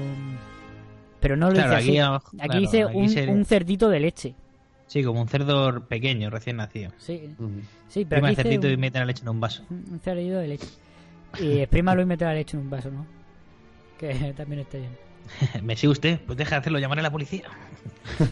[1.20, 1.98] Pero no lo Claro, dice aquí así.
[1.98, 4.34] abajo- Aquí claro, dice aquí un, un cerdito de leche.
[4.88, 6.90] Sí, como un cerdo pequeño, recién nacido.
[6.98, 7.34] Sí,
[7.88, 9.62] sí pero Prima el cerdito y un- mete la leche en un vaso.
[9.70, 10.66] Un cerdito de leche.
[11.40, 13.06] Y exprímalo y mete la leche en un vaso, ¿no?
[13.98, 14.90] Que también está bien.
[15.62, 16.20] ¿Me sigue usted?
[16.26, 17.44] Pues deja de hacerlo, llamaré a la policía.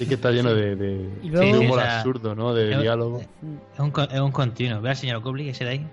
[0.00, 2.54] Es que está lleno de, de, Y luego- de Sí, humor o sea, absurdo, ¿no?
[2.54, 3.20] De es- diálogo.
[3.20, 4.80] Es un, es un continuo.
[4.80, 5.86] Ve al señor Cobley, ese de ahí.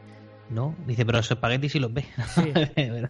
[0.50, 2.06] No, dice, pero los espaguetis sí los ve.
[2.34, 2.52] Sí.
[2.76, 3.08] Pero-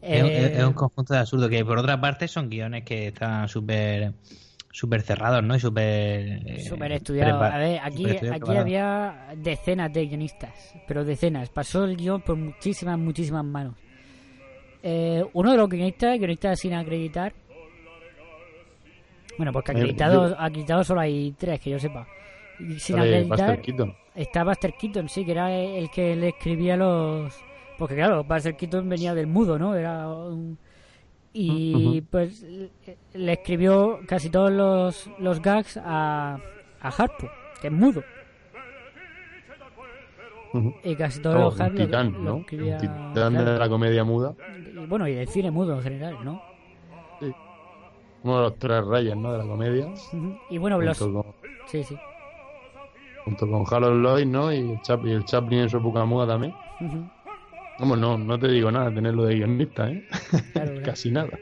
[0.00, 3.08] es, un- Eh, es un conjunto de absurdo que por otra parte son guiones que
[3.08, 4.14] están súper
[4.70, 5.56] súper cerrados, ¿no?
[5.56, 5.84] Y súper...
[6.46, 7.38] eh, Súper estudiado.
[7.40, 11.48] prepa- A ver, aquí, aquí había decenas de guionistas, pero decenas.
[11.50, 13.74] Pasó el guion por muchísimas, muchísimas manos.
[14.88, 17.32] Eh, uno de los guionistas, guionistas sin acreditar.
[19.36, 22.06] Bueno, porque Eh, acreditados, acreditados solo hay tres, que yo sepa.
[22.60, 23.94] Y sin acreditar Buster Keaton.
[24.14, 27.34] está Buster Keaton, sí, que era el que le escribía los,
[27.78, 29.74] Porque claro, Buster Keaton venía del mudo, ¿no?
[29.74, 30.56] Era un-
[31.34, 32.70] Y pues le-
[33.12, 36.38] le escribió casi todos los, los gags a,
[36.80, 37.28] a Harpo,
[37.60, 38.02] que es mudo.
[40.84, 42.36] Y casi todos los lo- titán, lo ¿no?
[42.38, 43.52] escribía- Un titán claro.
[43.52, 44.34] de la comedia muda.
[44.74, 46.40] Y bueno, y del cine mudo en general, ¿no?
[48.22, 49.32] Uno de los tres reyes, ¿no?
[49.32, 49.86] De la comedia.
[49.86, 50.38] Ujú.
[50.50, 50.98] Y bueno, los...
[50.98, 51.22] Con,
[51.66, 51.96] Sí, sí.
[53.24, 54.52] junto con Harold Lloyd, ¿no?
[54.52, 56.52] Y el, Chap- y el Chaplin en su época muda también.
[56.80, 57.08] Ujú.
[57.78, 60.04] Vamos, no, no te digo nada, tenerlo de guionista, ¿eh?
[60.52, 60.80] Claro.
[60.84, 61.38] Casi nada.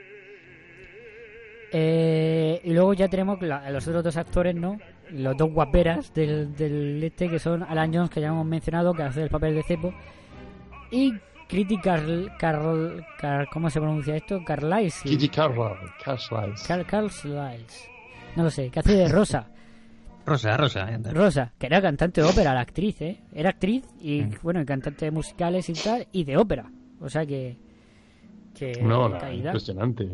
[1.73, 4.79] Eh, y luego ya tenemos la- los otros dos actores, ¿no?
[5.11, 9.03] Los dos guaperas del, del este, que son Alan Jones, que ya hemos mencionado, que
[9.03, 9.93] hace el papel de cepo,
[10.91, 11.13] y
[11.49, 14.41] Kitty Carl, Carl, Carl- ¿cómo se pronuncia esto?
[14.45, 15.11] Carlisle.
[15.11, 15.77] Kitty Carlisle.
[16.67, 17.67] Carl, Carlisle.
[18.37, 19.49] No lo sé, que hace de Rosa.
[20.27, 20.87] Rosa, Rosa.
[21.13, 23.21] Rosa, que era cantante de ópera, la actriz, ¿eh?
[23.33, 24.31] Era actriz y, Mm.
[24.43, 26.71] bueno, y cantante de musicales y tal, y de ópera.
[27.01, 27.59] O sea que...
[28.55, 29.51] que No, la- calidad.
[29.53, 30.09] impresionante.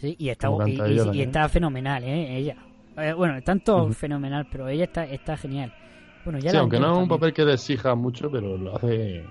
[0.00, 2.36] Sí, y está, y, y- y está fenomenal, ¿eh?
[2.38, 2.56] Ella.
[2.98, 3.92] Eh, bueno, tanto Ujú.
[3.92, 5.72] fenomenal, pero ella está, está genial.
[6.24, 9.30] Bueno, ya Sí, aunque no es un papel que te exija mucho, pero lo hace.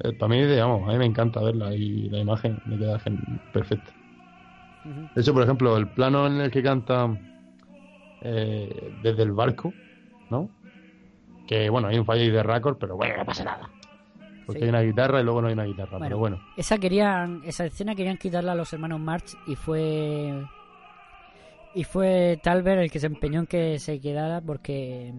[0.00, 2.98] eh, para mí, digamos, a mí me encanta verla y la imagen me queda
[3.52, 3.92] perfecta.
[4.84, 5.08] Ujú.
[5.14, 7.16] De hecho, por ejemplo, el plano en el que canta
[8.20, 9.74] eh, desde el barco,
[10.30, 10.50] ¿no?
[11.46, 13.70] Que bueno, hay un fallo ahí de récord, pero bueno, no pasa nada.
[14.46, 14.66] Porque Sí.
[14.66, 16.40] hay una guitarra y luego no hay una guitarra, Bueno, pero bueno.
[16.56, 20.44] Esa querían, esa escena querían quitarla a los hermanos March y fue
[21.74, 25.14] y fue Talbert el que se empeñó en que se quedara porque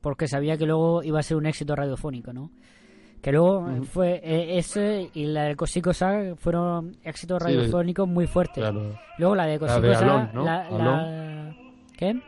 [0.00, 2.50] porque sabía que luego iba a ser un éxito radiofónico, ¿no?
[3.22, 8.06] Que luego eh, fue eh, ese y la de Cosico Sa fueron éxitos Sí, radiofónicos
[8.06, 8.62] muy fuertes.
[8.62, 8.98] Claro.
[9.18, 11.56] Luego la de Cosico la, la-
[11.96, 12.20] ¿Qué?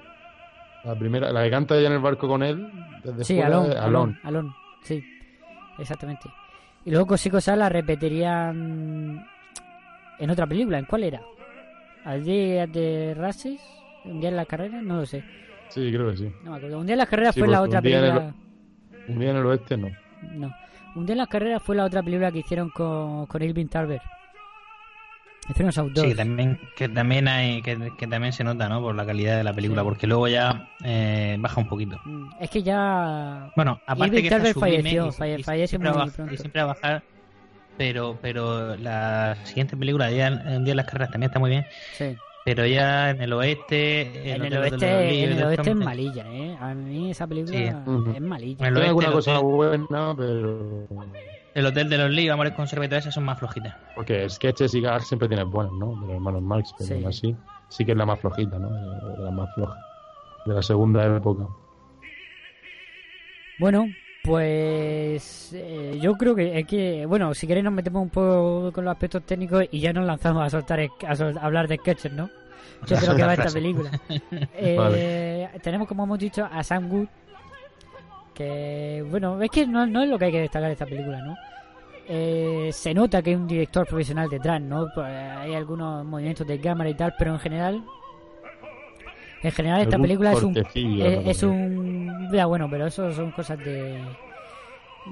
[0.85, 2.67] La primera, la que canta ella en el barco con él,
[3.05, 5.03] desde Sí, fuera, Alon, Alon, Alon, sí,
[5.79, 6.31] exactamente.
[6.85, 9.27] Y luego Cosico Sa la repetirían
[10.19, 11.21] en otra película, ¿en cuál era?
[12.07, 13.61] ¿Al día de Races?
[14.05, 14.81] ¿Un día en la carrera?
[14.81, 15.23] No lo sé,
[15.69, 16.33] Sí, creo que sí.
[16.45, 16.79] no me acuerdo.
[16.79, 18.35] Un día en las carreras Sí, fue la porque otra un día en el- película...
[19.09, 19.89] Un día en el oeste no.
[20.33, 20.55] No,
[20.95, 24.01] un día en las carreras fue la otra película que hicieron con, con Irving Tarver.
[25.49, 25.73] Hicieron.
[25.73, 28.81] Sí, que también, que también hay, que, que también se nota, ¿no?
[28.81, 29.85] Por la calidad de la película, Sí.
[29.85, 32.01] porque luego ya eh, baja un poquito.
[32.05, 33.53] Mm, Es que ya...
[33.55, 35.11] Bueno, aparte Irving que Tarver falleció, y-
[35.43, 36.35] falle- y siempre muy va a bajar- pronto.
[36.35, 37.03] y siempre a bajar,
[37.79, 41.65] pero pero la siguiente película, día, un día en las carreras también está muy bien,
[41.93, 42.17] Sí.
[42.45, 46.57] pero ya en el oeste, En el oeste, en el oeste es malilla, ¿eh?
[46.61, 47.65] A mí esa película Sí.
[48.15, 48.67] Es malilla.
[48.67, 50.87] En el oeste, alguna cosa hotel, buena, pero.
[51.55, 53.75] el hotel de los Lee, Amores Conserva y todas esas son más flojitas.
[53.95, 55.95] Porque sketches y gags siempre tienes buenos, ¿no?
[56.01, 57.05] De los hermanos Marx, pero Sí.
[57.07, 57.37] así
[57.69, 58.71] sí que es la más flojita, ¿no?
[59.19, 59.77] La más floja.
[60.45, 61.47] De la segunda época.
[63.59, 63.87] Bueno,
[64.27, 68.85] pues eh, yo creo que es que, bueno, si queréis nos metemos un poco con
[68.85, 72.13] los aspectos técnicos y ya nos lanzamos a soltar a, sol- a hablar de sketches,
[72.13, 72.29] ¿no?
[72.89, 73.91] De lo que va esta película.
[74.59, 75.51] Eh, Vale.
[75.63, 77.07] Tenemos, como hemos dicho, a Sam Wood,
[78.35, 81.21] que, bueno, es que no, no es lo que hay que destacar de esta película,
[81.23, 81.35] ¿no?
[82.09, 84.87] Eh, se nota que hay un director profesional detrás, ¿no?
[84.95, 87.83] Pues, hay algunos movimientos de cámara y tal, pero en general...
[89.43, 90.55] En general esta película es un
[91.31, 93.59] es un ya bueno pero eso son cosas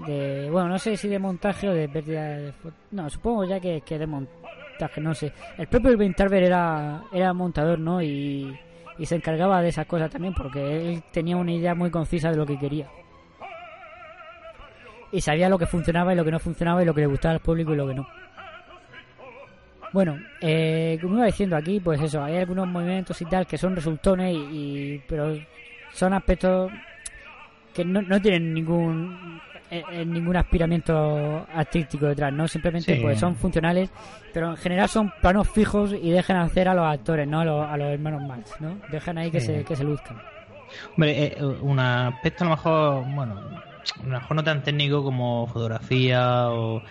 [0.07, 2.53] de bueno no sé si de montaje o de pérdida de
[2.91, 5.33] no supongo ya que, que de montaje no sé.
[5.57, 8.59] El propio Tarver era era montador no y,
[8.99, 12.37] y se encargaba de esas cosas también porque él tenía una idea muy concisa de
[12.37, 12.89] lo que quería.
[15.13, 17.35] Y sabía lo que funcionaba y lo que no funcionaba y lo que le gustaba
[17.35, 18.07] al público y lo que no.
[19.93, 23.77] Bueno, eh, como iba diciendo aquí, pues eso, hay algunos movimientos y tal que son
[23.77, 25.37] resultones, y- pero
[25.93, 26.73] son aspectos
[27.75, 32.47] que no, no tienen ningún eh, eh, ningún aspiramiento artístico detrás, ¿no?
[32.47, 33.01] Simplemente Sí.
[33.03, 33.91] pues son funcionales,
[34.33, 37.41] pero en general son planos fijos y dejan hacer a los actores, ¿no?
[37.41, 38.77] A los, a los hermanos Marx, ¿no?
[38.91, 39.47] Dejan ahí que, Sí.
[39.47, 40.19] se, que se luzcan.
[40.97, 45.47] Hombre, eh, un aspecto a lo mejor, bueno, a lo mejor no tan técnico como
[45.47, 46.83] fotografía o,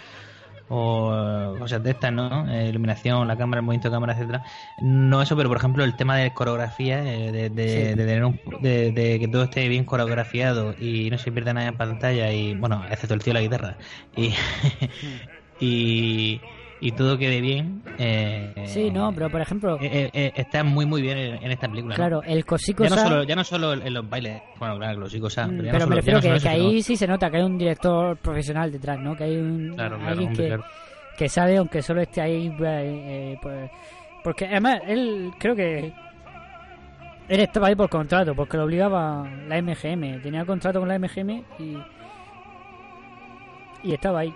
[0.68, 1.14] o
[1.56, 2.50] eh, cosas de estas, ¿no?
[2.50, 4.44] Eh, iluminación, la cámara, el movimiento de cámara, etcétera.
[4.78, 7.96] No eso, pero por ejemplo el tema de coreografía, eh, de, de, Sí.
[7.96, 11.68] de tener un, de, de que todo esté bien coreografiado y no se pierda nada
[11.68, 13.78] en pantalla y, bueno, excepto el tío de la guitarra.
[14.12, 14.34] Y,
[15.60, 16.53] y,
[16.86, 17.82] y todo quede bien.
[17.98, 21.52] Eh, Sí, no, pero por ejemplo, eh, eh, eh, está muy muy bien en, en
[21.52, 21.94] esta película.
[21.94, 21.98] ¿no?
[21.98, 25.12] claro, el Cosico Ya no, solo, ya no solo en los bailes, bueno, claro, los
[25.12, 27.44] chicos, Mm, pero, pero no me refiero no que, ahí sí se nota que hay
[27.44, 29.16] un director profesional detrás, ¿no?
[29.16, 30.64] Que hay un sino- Claro, claro, alguien hombre, que, claro.
[31.18, 32.52] que sabe, aunque solo esté ahí,
[33.42, 33.72] pues,
[34.24, 35.94] porque además él creo que
[37.30, 41.44] él estaba ahí por contrato, porque lo obligaba la MGM, tenía contrato con la MGM
[41.60, 41.78] y
[43.84, 44.34] y estaba ahí.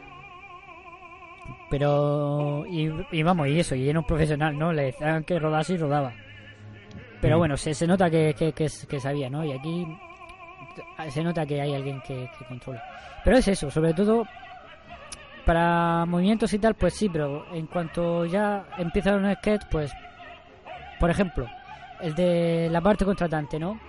[1.69, 4.71] Pero, y, y vamos, y eso, y era un profesional, ¿no?
[4.71, 6.13] Le decían que rodase y rodaba.
[7.21, 7.39] Pero Mm.
[7.39, 9.43] bueno, se, se nota que, que, que, que sabía, ¿no?
[9.43, 9.85] Y aquí
[11.09, 12.83] se nota que hay alguien que, que controla.
[13.23, 14.23] Pero es eso, sobre todo
[15.45, 19.91] para movimientos y tal, pues sí, pero en cuanto ya empieza un sketch, pues,
[20.99, 21.47] por ejemplo,
[22.01, 23.79] el de la parte contratante, ¿no?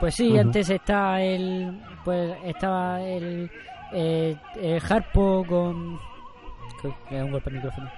[0.00, 3.48] Pues sí, antes está el, pues estaba el,
[3.92, 6.00] eh, el Harpo con,
[7.10, 7.90] da un golpe al micrófono.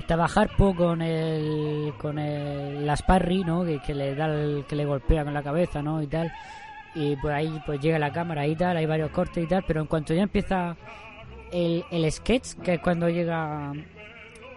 [0.00, 2.96] Estaba Harpo con el, con el la
[3.46, 3.64] ¿no?
[3.64, 6.02] Que, le da, el- que le golpea con la cabeza, ¿no?
[6.02, 6.32] Y tal.
[6.94, 9.80] Y pues ahí pues llega la cámara y tal, hay varios cortes y tal, pero
[9.80, 10.76] en cuanto ya empieza
[11.52, 13.72] el, el sketch, que es cuando llega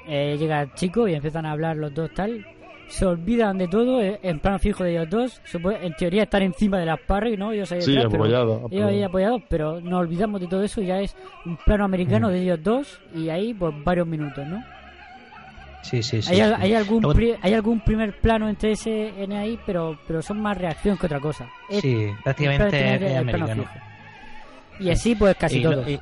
[0.07, 2.45] eh, llega el chico y empiezan a hablar los dos tal,
[2.89, 5.41] se olvidan de todo, eh, en plano fijo de ellos dos,
[5.81, 7.51] en teoría están encima de las parry, ¿no?
[7.51, 9.41] Ellos ahí Sí, detrás, pero- apoyados, ellos ahí apoyados.
[9.49, 13.29] pero nos olvidamos de todo eso, ya es un plano americano de ellos dos y
[13.29, 14.63] ahí pues varios minutos, ¿no?
[15.83, 16.33] Sí, sí, sí.
[16.33, 16.61] hay, al- sí.
[16.63, 20.57] hay algún pri- hay algún primer plano entre ese en ahí, pero pero son más
[20.57, 21.47] reacción que otra cosa.
[21.69, 23.63] Es- Sí, prácticamente prácticamente es el plano americano.
[23.73, 24.83] fijo.
[24.83, 25.89] Y así pues casi Y lo- todo.
[25.89, 25.99] y-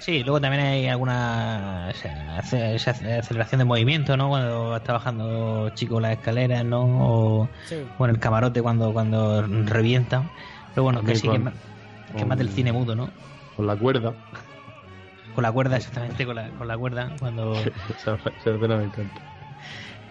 [0.00, 4.28] sí, luego también hay alguna o sea, ace- esa aceleración de movimiento, ¿no?
[4.28, 6.82] Cuando está bajando chico las escaleras, ¿no?
[6.84, 7.76] O, Sí.
[7.96, 10.24] o en el camarote cuando cuando revienta.
[10.74, 11.54] Pero bueno, que sí, que, es con- más-
[12.12, 13.12] que es más del cine mudo, ¿no?
[13.56, 14.14] Con la cuerda.
[15.34, 17.54] Con la cuerda, exactamente, con la, con la cuerda, cuando...
[18.36, 19.20] escena me encanta.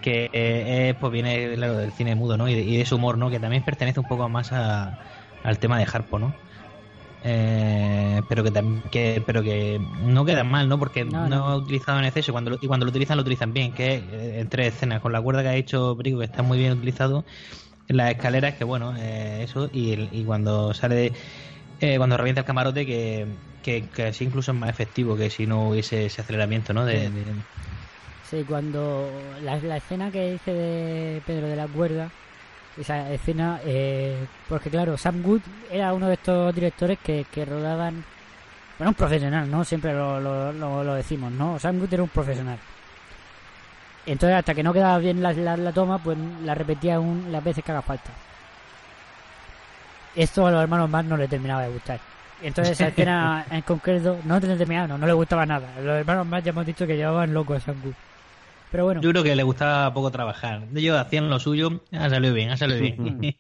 [0.02, 2.48] que eh, eh, pues viene claro, del cine mudo, ¿no?
[2.48, 3.30] Y de, y de ese humor, ¿no?
[3.30, 4.98] Que también pertenece un poco más a-
[5.44, 6.36] al tema de Harpo, ¿no?
[7.22, 10.80] Eh, pero que también que pero que no queda mal, ¿no?
[10.80, 11.50] Porque No, no, no.
[11.50, 14.04] ha utilizado en exceso cuando lo, y cuando lo utilizan lo utilizan bien, que es
[14.04, 16.72] eh, en tres escenas con la cuerda que ha hecho Brico que está muy bien
[16.74, 17.26] utilizado,
[17.88, 21.14] en las escaleras que bueno, eh, eso y, el- y cuando sale
[21.80, 25.48] eh, cuando revienta el camarote que, que, que así incluso es más efectivo que si
[25.48, 26.86] no hubiese ese aceleramiento, ¿no?
[26.86, 27.12] De, Sí.
[27.12, 27.46] de-
[28.22, 32.14] Sí, cuando la, la escena que dice de Pedro de la cuerda,
[32.80, 38.04] esa escena, eh, porque claro, Sam Wood era uno de estos directores que, que rodaban,
[38.78, 39.66] bueno, un profesional, ¿no?
[39.66, 41.60] Siempre lo, lo, lo, lo decimos, ¿no?
[41.60, 42.58] Sam Wood era un profesional.
[44.06, 47.44] Entonces, hasta que no quedaba bien la, la, la toma, pues la repetía un, las
[47.44, 48.12] veces que haga falta.
[50.16, 52.00] Esto a los hermanos más no le terminaba de gustar.
[52.42, 55.68] Entonces, esa escena en concreto no le terminaba, no, no le gustaba nada.
[55.84, 57.94] Los hermanos más ya hemos dicho que llevaban loco a Sam Wood.
[58.72, 59.02] Pero bueno.
[59.02, 60.68] Yo creo que le gustaba poco trabajar.
[60.76, 62.96] Ellos hacían lo suyo, ha salido bien, ha salido bien.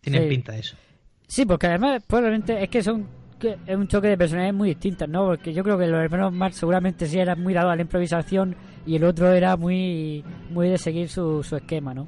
[0.00, 0.28] Tienen Sí.
[0.28, 0.76] pinta de eso.
[1.26, 3.06] Sí, porque además probablemente es que son
[3.38, 5.24] que es un choque de personalidades muy distintas, ¿no?
[5.24, 8.54] Porque yo creo que los hermanos Marx seguramente sí eran muy dados a la improvisación
[8.86, 12.06] y el otro era muy muy de seguir su, su esquema, ¿no?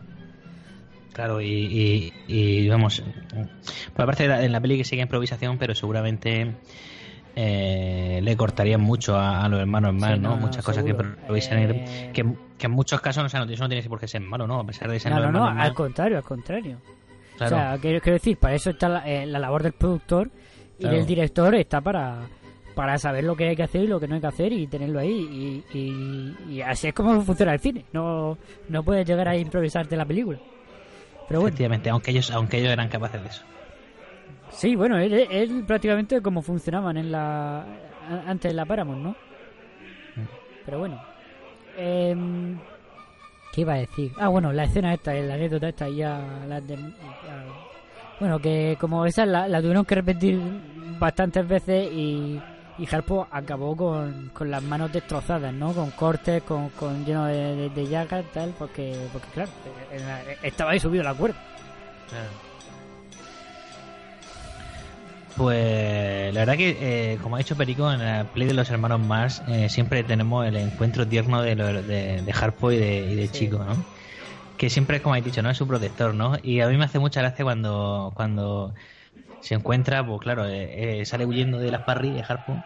[1.14, 3.02] Claro, y, y, y vamos.
[3.94, 6.54] Por aparte, en la peli que sigue improvisación, pero seguramente
[7.34, 10.36] eh, le cortarían mucho a, a los hermanos más, Sí, ¿no?
[10.36, 11.58] Muchas cosas que improvisan.
[11.58, 12.24] Eh, Que,
[12.58, 14.60] que en muchos casos, o sea, no, eso no tiene por qué ser malo, ¿no?
[14.60, 16.78] A pesar de ser No, al contrario, al contrario.
[17.38, 17.56] Claro.
[17.56, 20.30] O sea, quiero, quiero decir, para eso está la, eh, la labor del productor
[20.78, 20.96] y Claro.
[20.96, 22.20] del director está para
[22.74, 24.66] para saber lo que hay que hacer y lo que no hay que hacer y
[24.66, 28.38] tenerlo ahí y, y, y así es como funciona el cine no
[28.70, 30.38] no puedes llegar a improvisarte la película
[31.28, 33.42] pero bueno Efectivamente, aunque ellos, aunque ellos eran capaces de eso.
[34.52, 37.64] Sí, bueno, es prácticamente como funcionaban en la
[38.26, 39.16] antes en la Paramount, ¿no?
[40.64, 41.00] Pero bueno.
[41.76, 42.58] Em,
[43.52, 44.12] ¿Qué iba a decir?
[44.18, 46.78] Ah, bueno, la escena esta, la anécdota esta, ya la de-
[48.20, 50.40] bueno, que como esa la, la tuvieron que repetir
[50.98, 52.40] bastantes veces y,
[52.78, 55.72] y Harpo acabó con, con las manos destrozadas, ¿no?
[55.72, 59.50] Con cortes, con, con lleno de, de, de llagas, tal, porque, porque claro,
[59.90, 61.36] eh, estaba ahí subido la cuerda.
[65.34, 69.00] Pues la verdad que, eh, como ha dicho Perico, en la play de los hermanos
[69.00, 73.14] Mars eh, siempre tenemos el encuentro tierno de, lo- de, de Harpo y de, y
[73.16, 73.30] de Sí.
[73.30, 73.86] Chico, ¿no?
[74.56, 75.50] Que siempre, como habéis dicho, ¿no?
[75.50, 76.36] Es su protector, ¿no?
[76.42, 78.74] Y a mí me hace mucha gracia cuando, cuando
[79.40, 82.64] se encuentra, pues claro, eh, eh, sale huyendo de las parry de Harpo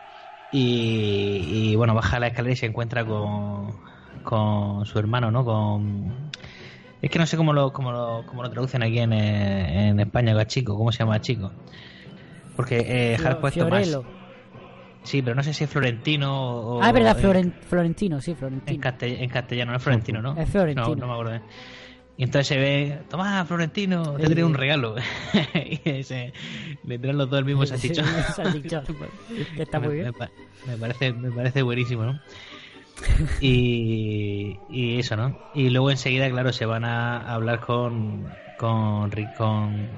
[0.50, 3.78] y, y, bueno, baja la escalera y se encuentra con,
[4.22, 5.44] con su hermano, ¿no?
[5.44, 6.30] Con...
[7.00, 10.00] Es que no sé cómo lo, cómo lo, cómo lo traducen aquí en, eh, en
[10.00, 11.56] España, con Chico, ¿cómo se llama Chico?
[12.56, 13.52] Porque eh, es Tomás.
[13.52, 14.04] Fiorello.
[15.04, 16.82] Sí, pero no sé si es florentino o.
[16.82, 18.80] Ah, es verdad, en- Floren- Florentino, sí, En, Florentino.
[18.82, 20.36] castell- en castellano, no es florentino, ¿no?
[20.40, 20.88] Es florentino.
[20.88, 21.30] No, no me acuerdo.
[21.32, 21.42] bien.
[22.18, 24.96] Y entonces se ve, Tomás, Florentino, te traído un regalo.
[25.84, 26.32] y se,
[26.84, 28.06] le traen los dos el mismo salchichón.
[28.06, 28.84] Sí, salchichón.
[29.56, 30.12] Que está muy bien.
[30.66, 32.20] Me, me parece, me parece buenísimo, ¿no?
[33.42, 35.38] Y, y eso, ¿no?
[35.54, 38.26] Y luego enseguida, claro, se van a hablar con
[38.58, 39.88] con, con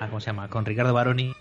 [0.00, 0.48] ah, ¿cómo se llama?
[0.48, 1.32] Con Ricardo Baroni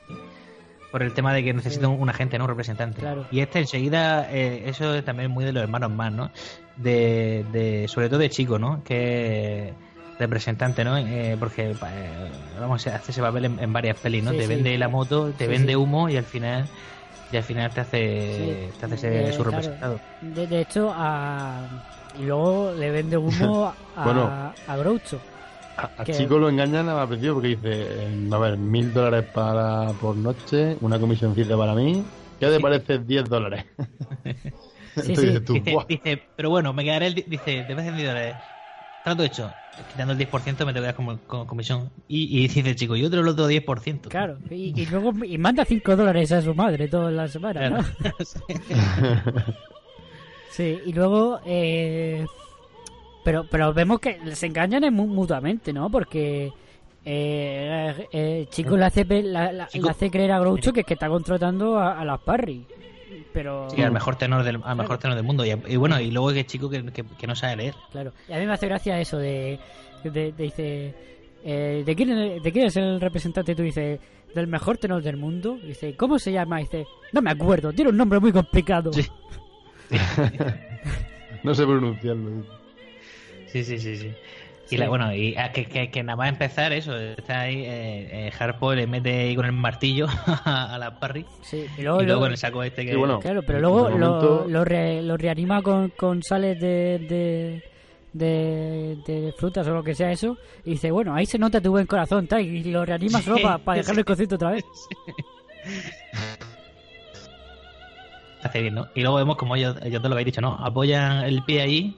[0.91, 2.45] por el tema de que necesita un, un agente, ¿no?
[2.45, 3.01] Un representante.
[3.01, 3.26] Claro.
[3.32, 6.32] Y este enseguida, eh, eso es también muy de los hermanos más, ¿no?
[6.78, 8.84] De, de, sobre todo de chico, ¿no?
[8.84, 9.74] Que
[10.18, 10.97] representante, ¿no?
[10.97, 14.32] Eh, porque, eh, vamos, hace ese papel en, en varias pelis, ¿no?
[14.32, 14.49] Sí, te sí.
[14.49, 15.76] vende la moto, te Sí, vende sí.
[15.76, 16.66] humo y al final
[17.32, 19.51] y al final te hace, te hace ser Eh, su claro.
[19.51, 19.99] representado.
[20.22, 21.68] De, de hecho, a...
[22.20, 24.53] y luego le vende humo a, Bueno.
[24.68, 25.20] a Groucho.
[25.98, 29.90] A Que- Chico lo engañan a principio porque dice, eh, a ver, mil dólares para
[30.02, 32.04] por noche, una comisioncita para mí,
[32.40, 33.66] ¿qué te parece 10 dólares?
[34.96, 35.22] Sí, sí.
[35.28, 35.54] dices tú,
[35.88, 37.14] Dice, pero bueno, me quedaré el.
[37.16, 38.36] di- Dice, te parece dólares.
[39.04, 39.50] Trato hecho.
[39.94, 41.90] Quitando el 10% me te voy como, como comisión.
[42.10, 44.10] Y, y dice el chico, yo te lo otro 10%.
[44.10, 47.78] Claro, y, y luego y manda 5 dólares a su madre toda la semana, ¿no?
[48.00, 48.16] Claro.
[50.52, 51.40] Sí, y luego.
[51.46, 52.26] Eh,
[53.30, 55.90] pero, pero vemos que se engañan en mu- mutuamente, ¿no?
[55.92, 56.52] Porque.
[57.06, 60.80] Eh, eh, Chico le hace, pe- la- la- Chico- le hace creer a Groucho que,
[60.82, 62.66] es que está contratando a, a las Parry.
[63.32, 63.70] Pero.
[63.70, 65.46] Sí, al mejor tenor del, al mejor tenor del mundo.
[65.46, 67.76] Y, y bueno, y luego que chico que, que, que no sabe leer.
[67.92, 68.12] Claro.
[68.28, 69.60] Y a mí me hace gracia eso de.
[70.04, 70.94] de, de- dice.
[71.44, 73.54] eh, ¿de, quién, es- ¿De quién es el representante?
[73.56, 74.00] Tú dices.
[74.34, 75.58] Del mejor tenor del mundo.
[75.64, 75.96] Dice.
[75.96, 76.58] ¿Cómo se llama?
[76.60, 76.86] Dice.
[77.14, 77.72] No me acuerdo.
[77.74, 78.92] Tiene un nombre muy complicado.
[78.92, 79.06] Sí.
[81.44, 82.59] no sé pronunciarlo.
[83.52, 84.12] Sí, sí, sí, sí.
[84.72, 88.28] Y la, bueno, y a que, que, que nada más empezar eso, está ahí, eh,
[88.28, 90.06] eh, Harpo le mete ahí con el martillo
[90.45, 92.93] a la Parry Sí, y y luego, lo- con el saco este que...
[92.93, 97.00] Y bueno, Claro, pero luego el lo, lo, re- lo reanima con, con sales de,
[97.00, 97.62] de,
[98.14, 100.38] de, de frutas o lo que sea eso.
[100.64, 102.41] Y dice, bueno, ahí se nota tu buen corazón, tal.
[102.41, 104.02] Y lo reanima solo Sí, para dejarlo sí.
[104.02, 104.64] inconsciente otra vez.
[108.43, 108.88] Hace bien, ¿no?
[108.95, 110.54] Y luego vemos como ellos, ellos dos lo habéis dicho, ¿no?
[110.64, 111.95] Apoyan el pie ahí,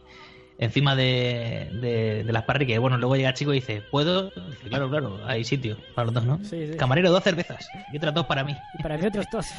[0.61, 4.29] encima de, de, de las que bueno, luego llega el chico y dice, ¿puedo?
[4.29, 6.37] Dice, claro, claro, hay sitio para los dos, ¿no?
[6.45, 6.77] Sí, sí.
[6.77, 8.55] Camarero, dos cervezas y otras dos para mí.
[8.79, 9.47] Y para mí otros dos.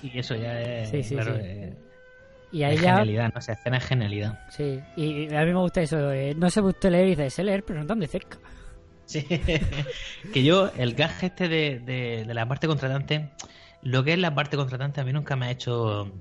[0.00, 1.40] Y eso ya es, Sí, sí, claro, sí.
[1.42, 1.74] eh,
[2.52, 2.90] Y ahí es ya...
[2.90, 3.40] genialidad, ¿no?
[3.40, 4.38] Esa escena es genialidad.
[4.48, 6.12] Sí, y a mí me gusta eso.
[6.12, 8.38] eh, no sabe usted leer y dice, sé leer, pero no tan de cerca.
[9.06, 9.26] Sí.
[10.32, 13.30] que yo, el gag este de, de, de la parte contratante,
[13.90, 16.12] lo que es la parte contratante a mí nunca me ha hecho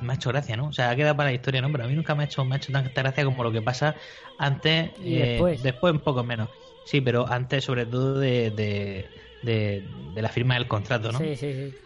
[0.00, 0.68] me ha hecho gracia, ¿no?
[0.68, 1.70] O sea, ha quedado para la historia, ¿no?
[1.72, 3.62] Pero a mí nunca me ha hecho, me ha hecho tanta gracia como lo que
[3.62, 3.96] pasa
[4.38, 5.62] antes Y eh, después.
[5.62, 6.48] después un poco menos.
[6.82, 9.10] Sí, pero antes sobre todo de, de,
[9.42, 11.18] de, de la firma del contrato, ¿no?
[11.18, 11.76] Sí, sí, sí.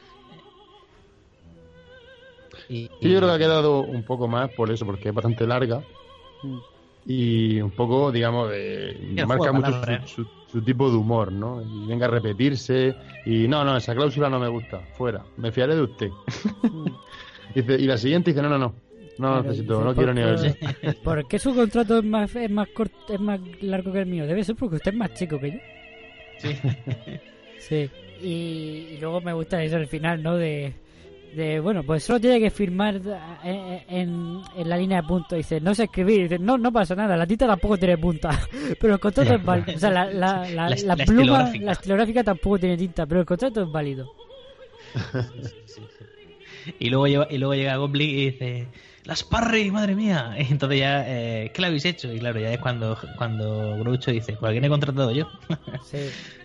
[2.69, 5.85] Y, yo creo que ha quedado un poco más por eso, porque es bastante larga
[6.43, 6.61] Mm.
[7.07, 8.97] Y un poco, digamos, de,
[9.27, 11.61] marca mucho palabras, su, su- su tipo de humor, ¿no?
[11.63, 12.95] Y venga a repetirse
[13.27, 16.11] y no, no, esa cláusula no me gusta, fuera, me fiaré de usted.
[17.55, 18.75] Dice, y la siguiente dice, no, no, no, no
[19.17, 20.59] Claro, necesito, dice, no quiero ni ¿por ver.
[20.59, 24.07] qué- ¿Por qué su contrato es más, es más corto, es más largo que el
[24.07, 24.27] mío?
[24.27, 25.59] Debe ser porque usted es más chico que yo.
[26.39, 26.57] Sí.
[27.59, 27.91] Sí.
[28.23, 30.37] Y, y luego me gusta eso al final, ¿no?
[30.37, 30.73] De,
[31.35, 33.01] de bueno, pues solo tiene que firmar
[33.43, 35.37] en, en, en la línea de puntos.
[35.37, 36.23] Dice, no sé escribir.
[36.23, 38.31] Dice, no, no pasa nada, la tinta tampoco tiene punta.
[38.81, 39.77] Pero el contrato es válido.
[39.77, 40.45] O sea, la, la,
[40.77, 41.65] pluma, estilográfica.
[41.65, 44.13] la estilográfica tampoco tiene tinta, pero el contrato es válido.
[46.79, 48.69] Y luego, lleva, y luego llega Goblin y dice,
[49.05, 50.35] las Parry, madre mía.
[50.39, 52.13] Y entonces ya, eh, ¿qué le habéis hecho?
[52.13, 55.29] Y claro, ya es cuando, cuando Groucho dice, ¿por quién he contratado yo?
[55.85, 55.99] Sí.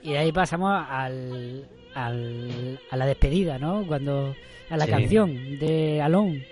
[0.04, 3.86] Y de ahí pasamos al, al, a la despedida, ¿no?
[3.88, 4.36] Cuando
[4.70, 4.92] a la Sí.
[4.92, 6.46] canción de Alone.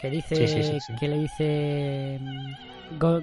[0.00, 2.20] Que dice, Sí, sí, que le dice
[2.98, 3.22] God,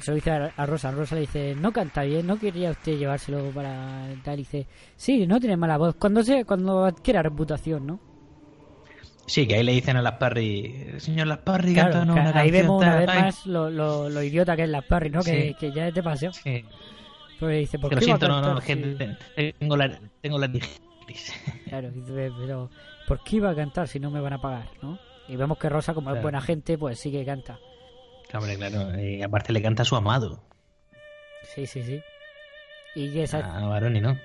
[0.00, 0.90] se lo dice a, Rosa.
[0.90, 4.34] Rosa le dice, no canta bien, no quería usted llevárselo para tal.
[4.34, 5.94] Y dice, sí, no tiene mala voz.
[5.96, 8.00] Cuando se, cuando adquiera reputación, ¿no?
[9.26, 12.52] Sí, que ahí le dicen a las Parry, señor las Parry, Claro, una ahí canción,
[12.52, 13.20] vemos una vez tal".
[13.22, 15.22] más lo, lo, lo idiota que es la Parry, ¿no?
[15.22, 15.56] Que, Sí.
[15.58, 16.32] que ya es de paseo.
[16.32, 16.64] Sí,
[17.40, 18.60] Porque dice, ¿por que qué siento, no, no,
[19.58, 20.48] tengo la, tengo la
[21.68, 22.70] Claro, pero
[23.08, 24.98] ¿por qué iba a cantar si no me van a pagar, no?
[25.28, 26.22] Y vemos que Rosa, como es Claro.
[26.22, 27.58] buena gente, pues sí que canta.
[28.34, 30.42] Hombre, claro, y aparte le canta a su amado,
[31.54, 32.00] Sí, sí, sí.
[32.94, 33.38] Y esa...
[33.38, 34.16] a Baroni, ¿no?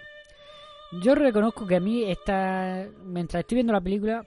[1.01, 2.86] Yo reconozco que a mí esta...
[3.03, 4.25] Mientras estoy viendo la película,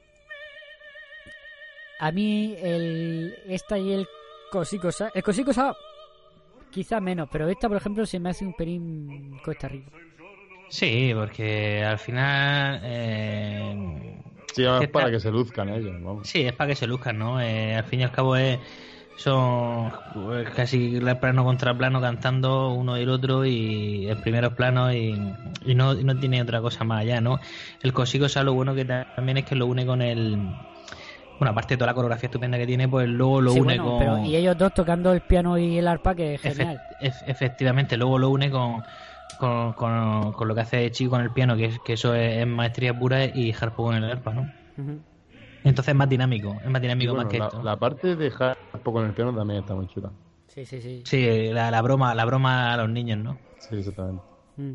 [1.98, 3.34] a mí el...
[3.46, 4.08] Esta y el
[4.50, 5.10] Cosicosa...
[5.14, 5.74] El Cosicosa
[6.70, 9.90] quizá menos, pero esta, por ejemplo, se me hace un pelín cuesta arriba.
[10.70, 12.80] Sí, porque al final...
[12.84, 13.76] Eh,
[14.54, 16.28] Sí, ¿Qué para que se luzcan ellos, vamos.
[16.28, 17.40] Sí, es para que se luzcan, ¿no?
[17.40, 18.60] Eh, al fin y al cabo es,
[19.14, 19.90] son
[20.54, 25.18] casi plano contra plano cantando uno y el otro y en primeros planos y,
[25.64, 27.40] y no, y no tiene otra cosa más allá, ¿no?
[27.82, 30.54] El Cosico o lo bueno que también es que lo une con el...
[31.38, 33.82] Bueno, aparte de toda la coreografía estupenda que tiene, pues luego lo Sí, une bueno,
[33.82, 33.98] con...
[33.98, 36.82] pero y ellos dos tocando el piano y el arpa, que es genial.
[36.98, 38.82] ef- efectivamente, luego lo une con,
[39.40, 42.38] con, con, con lo que hace Chico con el piano, que, es, que eso es,
[42.38, 44.42] es maestría pura, y Harpo con el arpa, ¿no?
[44.76, 45.00] Ujú.
[45.64, 47.62] Entonces es más dinámico, es más dinámico Bueno, más que la, esto.
[47.62, 48.32] la parte de
[48.72, 50.10] Harpo con el piano también está muy chula.
[50.48, 51.02] Sí, sí, sí.
[51.04, 53.38] Sí, la, la broma, la broma a los niños, ¿no?
[53.58, 54.22] Sí, exactamente.
[54.56, 54.72] Mm.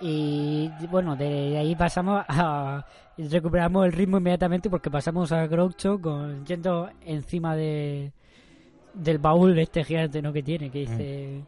[0.00, 2.84] Y bueno, de ahí pasamos a.
[3.16, 8.12] Recuperamos el ritmo inmediatamente porque pasamos a Groucho con, yendo encima de
[8.94, 10.32] del baúl este gigante ¿no?
[10.32, 11.42] que tiene, que dice.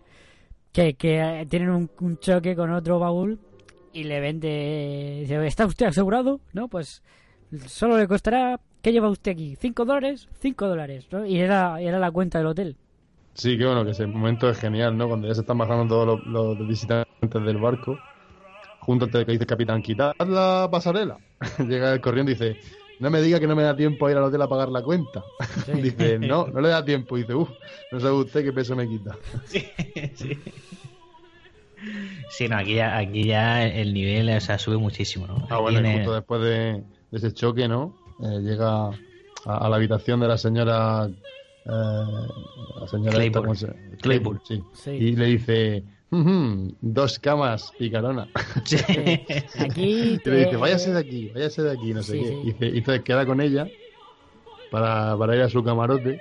[0.73, 3.41] Que, que tienen un, un choque con otro baúl
[3.93, 5.19] y le vende.
[5.23, 6.41] Dice, ¿está usted asegurado?
[6.53, 7.03] No, pues
[7.67, 8.61] solo le costará.
[8.83, 9.57] ¿Qué lleva usted aquí?
[9.57, 10.29] ¿Cinco dólares?
[10.41, 11.27] Cinco dólares, ¿no?
[11.27, 12.77] Y era, era la cuenta del hotel.
[13.35, 15.09] Sí, que bueno, que ese momento es genial, ¿no?
[15.09, 17.99] Cuando ya se están bajando todos los, visitantes del barco.
[18.81, 21.19] Junto que dice el capitán, quitad la pasarela.
[21.59, 22.59] Llega corriendo y dice,
[23.01, 24.83] no me diga que no me da tiempo a ir al hotel a pagar la
[24.83, 25.25] cuenta.
[25.67, 25.73] Sí.
[25.83, 27.17] dice, no, no le da tiempo.
[27.17, 27.51] dice, uff,
[27.91, 29.17] no sabe usted qué peso me quita.
[29.47, 29.67] Sí,
[30.15, 30.39] sí.
[32.29, 35.37] Sí, no, aquí ya, aquí ya el nivel o sea, sube muchísimo, ¿no?
[35.49, 37.95] Ah, Aquí bueno, en y el- justo después de, de ese choque, ¿no?
[38.23, 38.91] Eh, llega a,
[39.47, 41.09] a la habitación de la señora.
[41.09, 43.13] eh, la señora.
[43.17, 43.23] Claypool.
[43.23, 44.41] esta, ¿cómo se- Claypool.
[44.45, 44.63] sí.
[44.75, 44.91] Sí.
[44.91, 48.29] Y le dice: "Ujú, Dos camas y carona.
[48.65, 48.77] Sí.
[49.59, 50.19] Aquí.
[50.25, 52.27] Y le dice: Váyase de aquí, váyase de aquí, no sé Sí, qué.
[52.29, 52.35] sí.
[52.43, 53.67] Y dice- y entonces queda con ella
[54.71, 56.21] para, para ir a su camarote.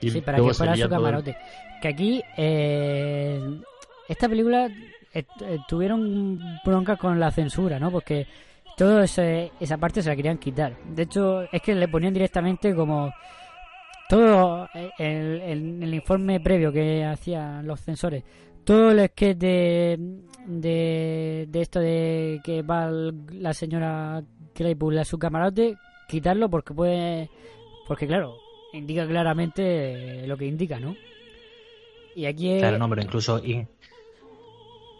[0.00, 1.36] Y Sí, para que fuera su el- camarote.
[1.80, 3.40] Que aquí, eh,
[4.08, 4.68] esta película
[5.12, 5.24] eh,
[5.68, 7.90] tuvieron bronca con la censura, ¿no?
[7.90, 8.26] Porque
[8.76, 10.76] todo ese- esa parte se la querían quitar.
[10.94, 13.12] De hecho, es que le ponían directamente como
[14.08, 18.22] todo eh, el, el- el informe previo que hacían los censores.
[18.64, 19.98] Todo el sketch de,
[20.46, 24.22] de, de esto de que va la señora
[24.54, 25.76] Claypool a su camarote,
[26.08, 27.28] quitarlo porque puede...
[27.86, 28.36] Porque claro,
[28.72, 30.96] indica claramente lo que indica, ¿no?
[32.16, 32.60] Y aquí es...
[32.60, 33.38] Claro, no, pero incluso.
[33.44, 33.66] y-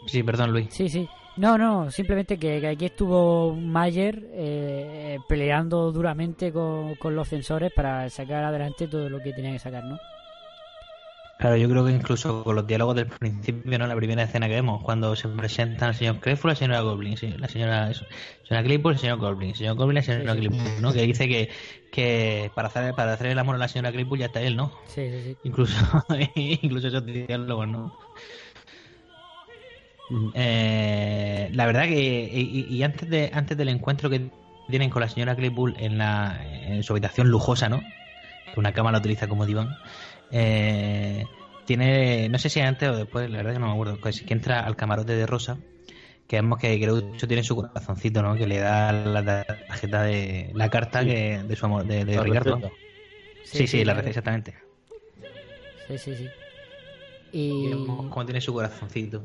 [0.07, 0.67] Sí, perdón, Luis.
[0.71, 1.09] Sí, sí.
[1.39, 7.73] No, no, simplemente que, que aquí estuvo Mayer eh, peleando duramente con, con los censores
[7.75, 9.99] para sacar adelante todo lo que tenía que sacar, ¿no?
[11.39, 13.87] Claro, yo creo que incluso con los diálogos del principio, ¿no?
[13.87, 17.49] La primera escena que vemos, cuando se presentan el señor y la señora Goblin, la
[17.49, 20.37] señora, señora Claypool y el señor Goblin, el señor Goblin y la señora.
[20.37, 20.93] Claypool, ¿no?
[20.93, 21.51] Que dice que,
[21.91, 24.73] que para hacer, para hacer el amor a la señora Claypool ya está él, ¿no?
[24.87, 25.37] Sí, sí, sí.
[25.43, 25.77] Incluso,
[26.37, 27.93] incluso esos diálogos, ¿no?
[30.35, 34.31] Eh, la verdad que y, y antes de antes del encuentro que
[34.69, 37.83] tienen con la señora Claypool en la en su habitación lujosa, ¿no?
[38.53, 39.77] Que una cama la utiliza como diván.
[40.37, 41.25] Eh,
[41.65, 44.35] tiene no sé si antes o después, la verdad que no me acuerdo, pues, que
[44.35, 45.59] entra al camarote de Rosa,
[46.27, 48.35] que vemos que Groucho tiene su corazoncito, ¿no?
[48.35, 51.07] Que le da la tarjeta de la carta Sí.
[51.07, 52.73] que de su amor de, Ricardo.
[53.45, 54.55] Sí, sí, la receta exactamente.
[55.87, 56.29] Sí, sí, sí.
[57.33, 59.25] Y vemos cómo tiene su corazoncito.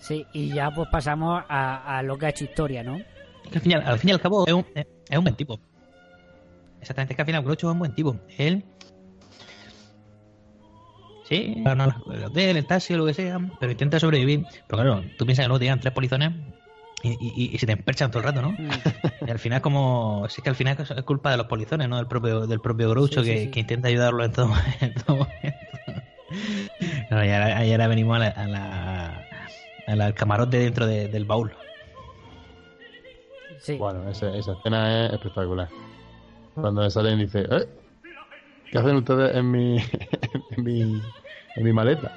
[0.00, 2.96] sí, y ya pues pasamos a, a lo que ha hecho historia, ¿no?
[3.44, 5.24] Es que al fin, y al, al fin y al cabo es un, es un
[5.24, 5.60] buen tipo.
[6.82, 8.20] Exactamente, es que al final Groucho es un buen tipo.
[8.36, 8.64] Él.
[11.24, 14.44] Sí, no, no, el hotel, el taxi o lo que sea, pero intenta sobrevivir.
[14.66, 16.32] Pero claro, tú piensas que luego te llegan tres polizones
[17.04, 18.56] y, y- y se te emperchan todo el rato, ¿no?
[19.26, 20.26] Y al final, como.
[20.28, 21.96] Sí, que al final es culpa de los polizones, ¿no?
[21.96, 23.50] Del propio, del propio Groucho Sí, sí, que, sí.
[23.52, 25.78] que intenta ayudarlo en todo, en todo momento.
[27.10, 29.28] Ahora, y ahora venimos a la, a la-
[29.86, 31.52] a la- al camarote dentro de- del baúl.
[33.60, 33.76] Sí.
[33.76, 35.68] Bueno, esa, esa escena es espectacular.
[36.54, 37.68] Cuando salen y dice, ¿eh?
[38.70, 39.78] ¿Qué hacen ustedes en mi,
[40.50, 41.14] en mi,
[41.54, 42.12] en mi maleta?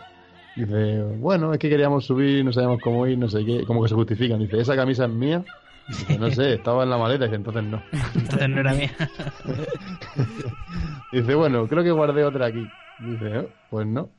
[0.56, 3.90] Dice, bueno, es que queríamos subir, no sabíamos cómo ir, no sé qué, como que
[3.90, 4.40] se justifican.
[4.40, 5.46] Dice, ¿esa camisa es mía?
[5.88, 7.88] Dice, no sé, estaba en la maleta, dice, entonces no.
[8.16, 8.96] Entonces no era mía.
[11.12, 12.72] Dice, bueno, creo que guardé otra aquí.
[12.98, 14.12] Dice, "Eh, pues no.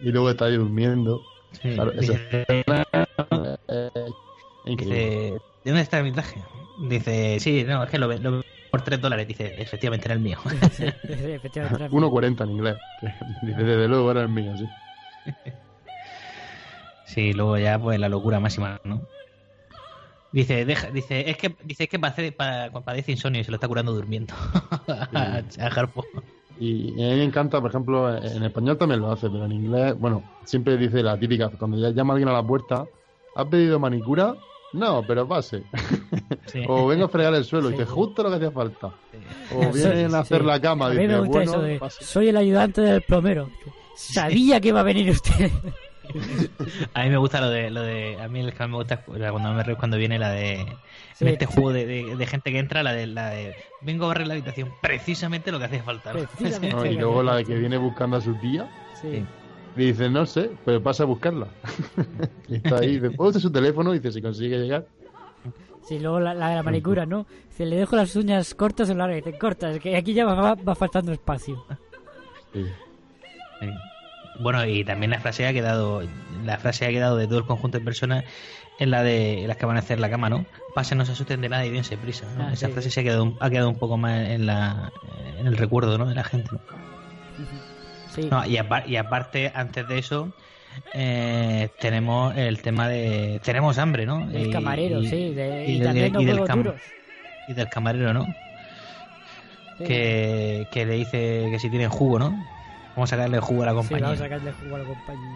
[0.00, 1.26] Y luego está ahí durmiendo.
[1.52, 2.84] Sí, Claro, esa dice- escena
[4.64, 4.96] es increíble.
[4.96, 6.44] Dice, ¿de dónde está traje?
[6.76, 8.42] Dice, sí, no, es que lo, lo
[8.74, 9.28] por 3 dólares.
[9.28, 10.38] Dice, efectivamente era el mío.
[10.72, 11.88] Sí, efectivamente.
[11.90, 12.76] 1.40 en inglés.
[13.40, 14.68] Dice, desde luego era el mío, sí.
[17.04, 19.06] sí, luego ya, pues la locura máxima, ¿no?
[20.32, 23.56] Dice, deja, dice, es que, dice, es que padece, pa- padece insomnio y se lo
[23.56, 24.34] está curando durmiendo.
[24.88, 26.04] a, a Harpo.
[26.58, 29.94] Y a mí me encanta, por ejemplo, en español también lo hace, pero en inglés,
[29.98, 32.88] bueno, siempre dice la típica, cuando ya llama alguien a la puerta,
[33.34, 34.36] ¿has pedido manicura?
[34.74, 35.62] No, pero pase.
[36.46, 36.62] Sí.
[36.68, 37.94] O vengo a fregar el suelo, y Sí, dice sí.
[37.94, 38.86] justo lo que hacía falta.
[39.54, 40.46] O Sí, vienen a hacer sí.
[40.46, 42.04] la cama, A mí dice, me gusta bueno, eso de, pase.
[42.04, 43.48] soy el ayudante del plomero.
[43.96, 45.50] Sabía que iba a venir usted.
[46.94, 49.00] A mí me gusta lo de, lo de, a mí el que me gusta es
[49.30, 50.66] cuando me río cuando viene la de,
[51.14, 51.24] Sí.
[51.24, 54.08] en este juego de, de- de gente que entra, la de, la de, vengo a
[54.08, 56.12] barrer la habitación, precisamente lo que hacía falta.
[56.12, 56.20] ¿no?
[56.72, 58.68] No, y luego la de que viene buscando a su tía,
[59.00, 59.24] Sí.
[59.76, 61.48] Y dice, no sé, pues pasa a buscarla.
[62.48, 63.92] y está ahí, dice, ¿puedo usar su teléfono?
[63.94, 64.86] Y dice, si consigue llegar.
[65.88, 67.26] Sí, luego la, la de la manicura, ¿no?
[67.50, 69.22] Dice, le dejo las uñas cortas o largas.
[69.24, 71.64] Dice, cortas, que aquí ya va, va faltando espacio.
[72.52, 72.64] Sí.
[73.60, 73.66] Sí.
[74.40, 76.02] Bueno, y también la frase ha quedado,
[76.44, 78.24] la frase ha quedado de todo el conjunto de personas
[78.80, 80.44] en la de las que van a hacer la cama, ¿no?
[80.74, 82.26] Pasen, no se asusten de nada y dense prisa.
[82.36, 82.44] ¿no?
[82.48, 82.72] Ah, Esa sí.
[82.72, 84.90] frase se ha quedado, un- ha quedado un poco más en la
[85.38, 86.06] en el recuerdo, ¿no?
[86.06, 86.48] De la gente.
[86.52, 86.60] ¿no?
[88.14, 88.28] Sí.
[88.30, 90.32] No, y, apar- y aparte, antes de eso,
[90.92, 94.30] eh, tenemos el tema de tenemos hambre, ¿no?
[94.30, 95.34] El camarero, y- sí.
[95.34, 96.80] de- y, de- del huevos cam- duros.
[97.48, 98.26] y del camarero, ¿no?
[99.78, 99.84] Sí.
[99.84, 102.30] Que, que le dice que si tienen jugo, ¿no?
[102.94, 104.04] Vamos a sacarle jugo a la Sí, compañía.
[104.06, 105.30] vamos a sacarle jugo a la compañía,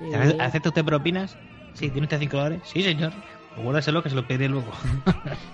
[0.00, 0.06] ¿no?
[0.06, 1.38] Y- ¿Ace- ¿Acepta usted propinas?
[1.72, 2.60] Sí, ¿tiene usted 5 dólares?
[2.64, 3.12] Sí, señor.
[3.54, 4.70] Pues guárdaselo que se lo pediré luego.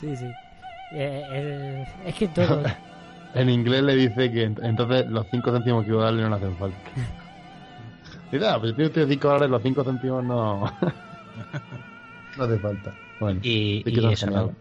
[0.00, 0.24] Sí, sí.
[0.92, 2.62] Eh, eh, es que todo.
[3.40, 6.30] En inglés le dice que ent- entonces los 5 céntimos que iba a darle no
[6.30, 6.90] le hacen falta.
[8.30, 10.64] Dice, ah, pues si tiene usted 5 dólares, los 5 céntimos no.
[12.36, 12.96] no hace falta.
[13.18, 14.30] Bueno, Y, sí y eso.
[14.30, 14.56] ¿no?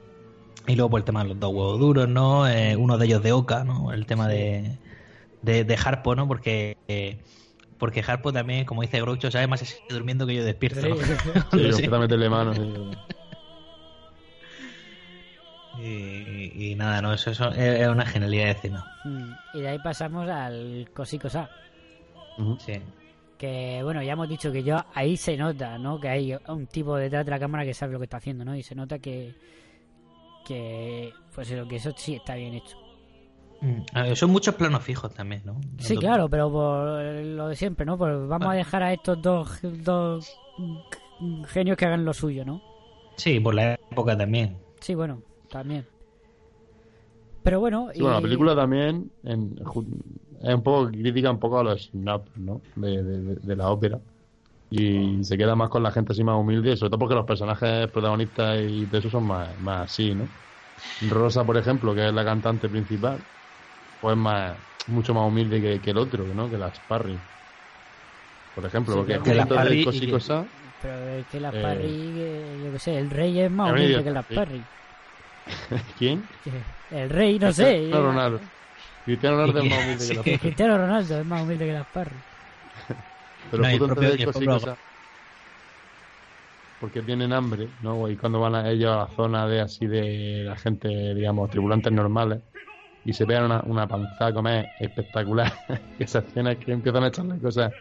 [0.68, 2.48] Y luego por el tema de los dos huevos duros, ¿no?
[2.48, 3.92] Eh, uno de ellos de Oca, ¿no?
[3.92, 4.80] El tema de,
[5.42, 6.28] de, de Harpo, ¿no?
[6.28, 7.20] Porque eh,
[7.78, 10.82] porque Harpo también, como dice Groucho, sabe más así durmiendo que yo despierto.
[10.82, 10.90] Sí,
[11.52, 11.72] Sí.
[11.72, 12.54] completamente le mano.
[12.54, 12.62] sí.
[15.80, 18.86] Y, y nada, no, eso, eso es una genialidad de escena.
[19.04, 21.50] Mm, y de ahí pasamos al Cosicosa.
[22.38, 22.58] Ujú.
[22.60, 22.74] Sí.
[23.38, 26.00] Que bueno, ya hemos dicho que yo ahí se nota, ¿no?
[26.00, 28.56] Que hay un tipo detrás de la cámara que sabe lo que está haciendo, ¿no?
[28.56, 29.34] Y se nota que.
[30.46, 31.12] Que.
[31.34, 32.78] Pues eso, que eso sí está bien hecho.
[33.62, 35.60] Mm, ver, son muchos planos fijos también, ¿no?
[35.80, 37.98] Sí, claro, pero por lo de siempre, ¿no?
[37.98, 40.32] Pues vamos a dejar a estos dos, dos
[41.48, 42.62] genios que hagan lo suyo, ¿no?
[43.18, 44.58] Sí, por la época también.
[44.82, 45.22] Sí, bueno,
[45.56, 45.86] también.
[47.44, 49.56] Pero bueno, Sí, bueno, la película también en-
[50.44, 52.62] es un poco crítica un poco a los snap, ¿no?
[52.76, 54.00] De, de- de- de la ópera.
[54.70, 57.88] Y se queda más con la gente así más humilde, sobre todo porque los personajes
[57.90, 60.28] protagonistas y de eso son más, más así, ¿no?
[61.10, 63.20] Rosa, por ejemplo, que es la cantante principal,
[64.02, 66.50] pues más mucho más humilde que, que el otro, ¿no?
[66.50, 67.22] Que la Sparry.
[68.56, 70.48] Por ejemplo, Sí, porque Que la antes Sparry de y Cosy que- Cosa,
[70.82, 74.04] Pero es que la Eh, Parry, eh, yo qué sé, el rey es más humilde
[74.04, 74.36] que la sí.
[74.36, 74.66] Parry.
[75.98, 76.24] ¿quién?
[76.92, 77.64] El rey, no sé.
[77.78, 78.40] Cristiano Ronaldo.
[79.06, 80.40] Cristiano Ronaldo es más humilde que la Que Sparry.
[80.40, 82.16] Cristiano Ronaldo es más humilde que la Parry.
[83.52, 84.78] Pero No, antes propio- Cosy propio- Cosa,
[86.80, 88.10] porque tienen hambre, ¿no?
[88.10, 91.92] Y cuando van a ellos a la zona de así de la gente, digamos, tripulantes
[91.92, 92.42] normales,
[93.04, 95.54] y se pegan una, una panzada a comer espectacular.
[96.00, 97.74] Esa escena es que empiezan a echarle cosas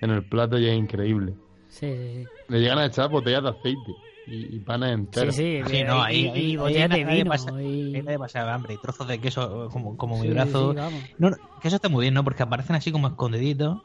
[0.00, 1.34] en el plato y es increíble.
[1.68, 5.36] Sí, sí, Le llegan a echar botellas de aceite y, y panes enteros.
[5.36, 7.26] Sí, sí, no, ahí, y, ahí- y botellas de nadie vino.
[7.26, 7.66] pasa- y...
[7.92, 10.74] ahí nadie pasa hambre y trozos de queso como, como mi brazo.
[10.74, 10.74] sí.
[11.18, 12.24] No, no, que eso está muy bien, ¿no?
[12.24, 13.78] Porque aparecen así como escondiditos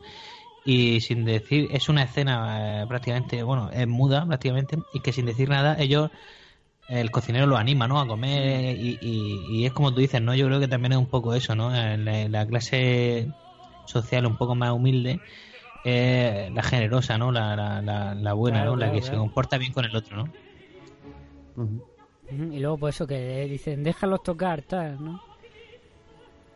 [0.63, 5.25] y sin decir, es una escena eh, prácticamente, bueno, es muda prácticamente y que sin
[5.27, 6.11] decir nada ellos,
[6.88, 7.99] el cocinero los anima, ¿no?
[7.99, 10.35] A comer y, y- y es como tú dices, ¿no?
[10.35, 11.75] Yo creo que también es un poco eso, ¿no?
[11.75, 13.33] En la, en la clase
[13.85, 15.21] social un poco más humilde,
[15.89, 17.31] eh, la generosa, ¿no?
[17.31, 18.77] La, la, la, la buena, Claro, ¿no?
[18.77, 21.77] La claro, que se comporta bien con el otro, ¿no?
[22.29, 25.21] Y luego, pues eso, que le dicen, déjalos tocar, tal, ¿no?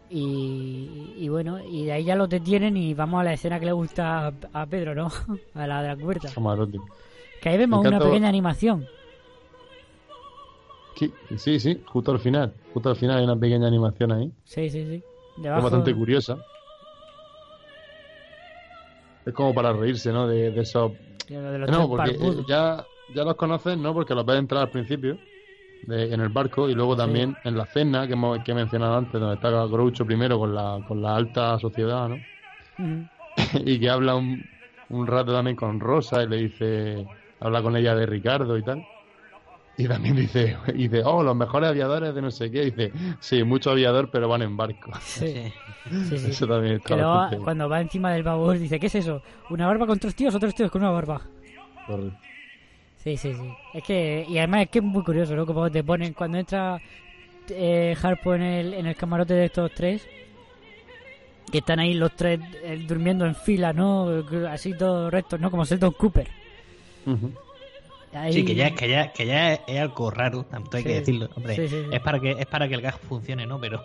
[0.09, 3.67] Y, y bueno, y de ahí ya los detienen y vamos a la escena que
[3.67, 5.09] le gusta a, a Pedro, ¿no?
[5.55, 6.29] A la de la cubierta.
[6.33, 6.79] Camarote.
[7.41, 8.85] Que ahí vemos una pequeña animación.
[10.97, 12.53] Sí, sí, sí, justo al final.
[12.73, 14.29] Justo al final hay una pequeña animación ahí.
[14.43, 15.03] Sí, sí, sí.
[15.37, 16.37] Es bastante curiosa.
[19.25, 20.27] Es como para reírse, ¿no?
[20.27, 20.93] De, de esos
[21.51, 23.93] de los No, porque eh, ya, ya los conoces, ¿no?
[23.93, 25.21] Porque los ves entrar al principio
[25.81, 28.95] de- en el barco y luego también en la cena que, hemos, que he mencionado
[28.97, 32.25] antes, donde está Groucho primero con la, con la alta sociedad, ¿no?
[33.65, 34.49] Y que habla un,
[34.87, 37.09] un rato también con Rosa y le dice,
[37.39, 38.85] habla con ella de Ricardo y tal.
[39.81, 42.63] Y también dice, y dice, oh, los mejores aviadores de no sé qué.
[42.63, 44.91] Y dice, sí, mucho aviador, pero van en barco.
[45.01, 45.51] Sí,
[46.09, 46.31] sí, sí.
[46.31, 49.23] Eso también está Que bastante cuando va encima del babor, dice, ¿qué es eso?
[49.49, 51.21] ¿Una barba con tres tíos o tres tíos con una barba?
[51.87, 52.15] correcto.
[53.03, 53.57] Sí, sí, sí.
[53.73, 55.47] Es que, y además es que es muy curioso, ¿no?
[55.47, 56.79] Como te ponen, cuando entra
[57.49, 60.07] eh, Harpo en el, en el camarote de estos tres,
[61.51, 64.23] que están ahí los tres eh, durmiendo en fila, ¿no?
[64.47, 65.49] Así todos rectos, ¿no?
[65.49, 66.27] Como Sheldon Cooper.
[67.07, 67.31] Ujú.
[68.13, 70.89] Ahí- Sí, que ya, que ya, que ya es, es algo raro, tanto hay Sí.
[70.89, 71.29] que decirlo.
[71.35, 71.89] Hombre, Sí, sí, sí.
[71.91, 73.59] es para que es para que el gas funcione, ¿no?
[73.59, 73.83] Pero,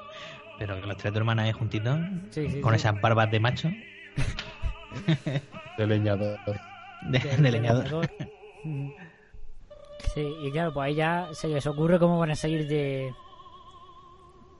[0.58, 1.98] pero que los tres hermanas ahí juntitos,
[2.30, 2.76] Sí, sí, con sí.
[2.80, 3.70] esas barbas de macho,
[5.76, 6.38] De leñador.
[7.02, 8.08] de, de leñador.
[10.14, 13.12] Sí, y claro, pues ahí ya se les ocurre cómo van a salir de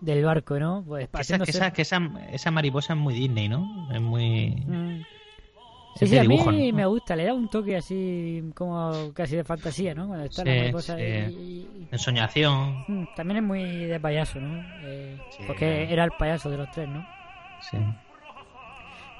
[0.01, 0.85] del barco, ¿no?
[0.87, 1.99] Pues Que esa, esa, que esa,
[2.31, 3.89] esa mariposa es muy Disney, ¿no?
[3.93, 4.51] Es muy...
[4.67, 5.03] Mm.
[5.99, 9.94] Sí, sí, a mí me gusta, le da un toque así como casi de fantasía,
[9.94, 10.07] ¿no?
[10.09, 11.03] Cuando está la Sí, mariposa sí.
[11.03, 11.05] y-
[11.82, 12.84] y- Ensoñación.
[12.86, 14.62] Mm, También es muy de payaso, ¿no?
[14.84, 15.44] Eh, Sí.
[15.47, 17.07] porque era el payaso de los tres, ¿no?
[17.62, 17.78] Sí.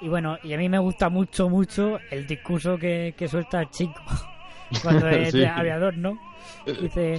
[0.03, 3.71] Y bueno, y a mí me gusta mucho, mucho el discurso que, que suelta el
[3.71, 4.03] chico
[4.83, 5.39] cuando es Sí.
[5.39, 6.19] de aviador, ¿no?
[6.67, 7.19] Dice,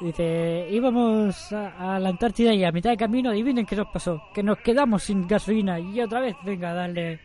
[0.00, 4.22] dice, íbamos a, a la Antártida y a mitad de camino, adivinen qué nos pasó,
[4.34, 7.20] que nos quedamos sin gasolina y otra vez, venga, a darle,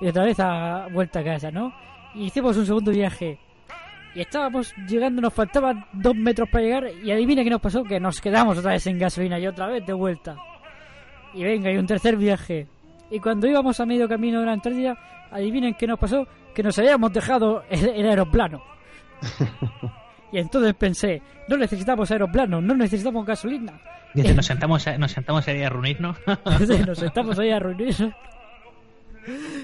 [0.00, 1.72] y otra vez a vuelta a casa, ¿no?
[2.14, 3.38] Y hicimos un segundo viaje.
[4.14, 8.00] Y estábamos llegando, nos faltaban dos metros para llegar y adivinen qué nos pasó, que
[8.00, 10.36] nos quedamos otra vez sin gasolina y otra vez de vuelta.
[11.34, 12.66] Y venga, y un tercer viaje.
[13.10, 14.98] Y cuando íbamos a medio camino de la Antártida,
[15.30, 18.62] adivinen qué nos pasó, que nos habíamos dejado el, el aeroplano.
[20.32, 23.80] y entonces pensé, no necesitamos aeroplano, no necesitamos gasolina.
[24.14, 26.16] Dice, nos sentamos, a- nos sentamos ahí a reunirnos.
[26.86, 28.12] Nos sentamos ahí a reunirnos.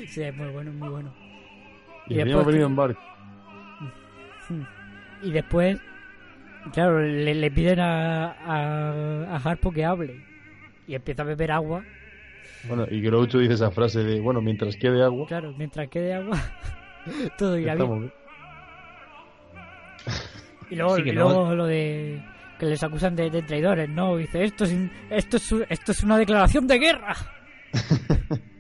[0.09, 1.15] Sí, es muy bueno, muy bueno.
[2.09, 3.01] Y, Y después- venido en barco.
[5.23, 5.79] Y después,
[6.73, 10.23] claro, le, le piden a, a, a Harpo que hable.
[10.87, 11.83] Y empieza a beber agua.
[12.69, 16.39] Bueno, y Groucho dice esa frase de, bueno, mientras quede agua, Claro, mientras quede agua,
[17.39, 17.83] todo irá bien.
[17.83, 18.13] estamos bien.
[20.71, 22.23] Y luego, Sí, que y luego- lo de
[22.59, 24.17] que les acusan de, de traidores, ¿no?
[24.17, 24.75] Dice, esto es,
[25.11, 27.15] esto, es, esto es una declaración de guerra.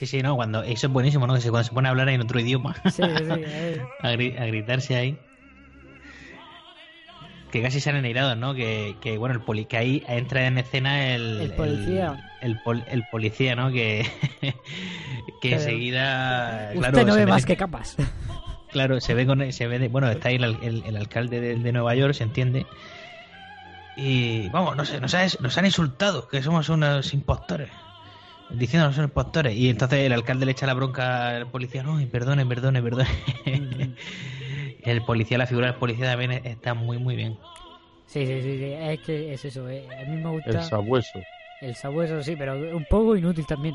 [0.00, 1.34] Sí, sí, no, cuando eso es buenísimo, ¿no?
[1.34, 3.02] Que se, cuando se pone a hablar en otro idioma, Sí, sí,
[4.00, 5.18] a, gri- a gritarse ahí.
[7.52, 8.54] Que casi se han ennegrado, ¿no?
[8.54, 12.16] Que, que bueno, el poli, que ahí entra en escena el, El policía.
[12.40, 13.70] El, el pol- el policía, ¿no?
[13.70, 14.06] Que,
[15.42, 16.70] que enseguida.
[16.74, 17.96] Usted claro, no se ve más que capas.
[18.70, 21.56] Claro, se ve con se ve de- bueno, está ahí el, el- el alcalde de,
[21.56, 22.64] de Nueva York, se entiende.
[23.96, 27.68] Y vamos, no sé, nos, ha- nos han insultado, que somos unos impostores.
[28.52, 29.54] Diciéndonos son impostores.
[29.56, 33.08] Y entonces el alcalde le echa la bronca al policía, no, y perdone, perdone, perdone.
[34.82, 37.38] el policía, la figura del policía también está muy, muy bien.
[38.06, 39.68] Sí, sí, sí, sí, es que es eso.
[39.68, 39.86] eh.
[40.04, 41.20] A mí me gusta El sabueso.
[41.60, 43.74] el sabueso, sí, pero un poco inútil también.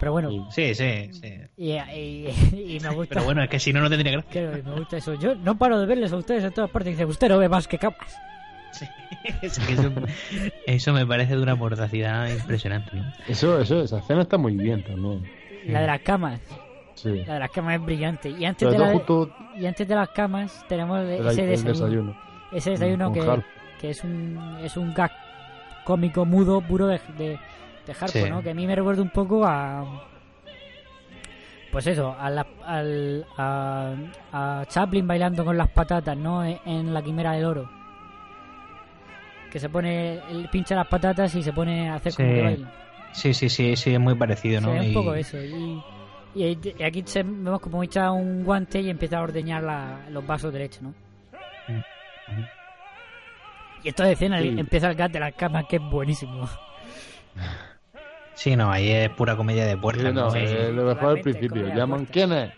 [0.00, 1.34] Pero bueno, Sí, sí, sí.
[1.56, 2.28] y, y-
[2.76, 3.14] y me gusta.
[3.14, 4.30] Pero bueno, es que si no, no tendría gracia.
[4.30, 5.14] Claro, me gusta eso.
[5.14, 6.92] Yo no paro de verles a ustedes en todas partes.
[6.92, 8.12] Dice, usted no ve más que capas.
[8.72, 8.86] Sí.
[9.42, 9.60] Eso,
[10.66, 12.94] eso me parece de una mordacidad impresionante.
[12.96, 13.12] ¿no?
[13.26, 15.22] Eso, eso, esa escena está muy bien también.
[15.66, 16.40] La de las camas.
[16.94, 17.24] Sí.
[17.26, 18.30] La de las camas es brillante.
[18.30, 21.72] Y antes, de, la- justo y antes de las camas tenemos el, ese el desayuno.
[21.72, 22.16] desayuno.
[22.52, 25.10] Ese desayuno que, es un es un gag
[25.84, 27.28] cómico mudo puro de, de,
[27.86, 28.28] de Harpo, Sí.
[28.30, 28.42] ¿no?
[28.42, 30.04] Que a mí me recuerda un poco a...
[31.72, 33.94] Pues eso, a, la, al, a,
[34.32, 36.42] a Chaplin bailando con las patatas, ¿no?
[36.44, 37.70] En, en la quimera del oro.
[39.50, 42.34] Que se pone, él pincha las patatas y se pone a hacer como Sí.
[42.34, 42.72] que baila.
[43.12, 44.72] Sí, sí, sí, sí, es muy parecido, ¿no?
[44.72, 45.38] Sí, un Y- poco eso.
[45.42, 45.82] Y,
[46.34, 50.26] y, y aquí se- vemos como echa un guante y empieza a ordeñar la- los
[50.26, 50.90] vasos de leche, ¿no?
[51.68, 52.42] Mm.
[53.84, 54.54] Y esta escena Sí.
[54.58, 56.46] empieza el gat de las camas, que es buenísimo.
[58.34, 60.06] Sí, no, ahí es pura comedia de puertas.
[60.06, 60.30] Sí, no, ¿no?
[60.30, 60.72] Sí.
[60.72, 61.66] lo mejor al principio.
[61.74, 62.12] Llaman, fuerte.
[62.12, 62.52] ¿quién es?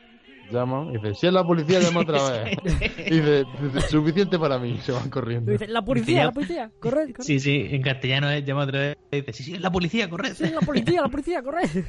[0.51, 2.59] Llaman, y dice, si es la policía, llama otra vez.
[3.07, 3.45] Y dice,
[3.89, 5.53] suficiente para mí, se van corriendo.
[5.53, 7.25] Dice, la policía, la policía, corred, corred.
[7.25, 10.09] Sí, sí, en castellano es llama otra vez y dice, sí, sí, es la policía,
[10.11, 10.35] corred.
[10.35, 11.85] Sí, la policía, la policía, corred.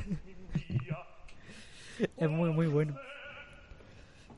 [2.18, 2.95] es muy, muy bueno.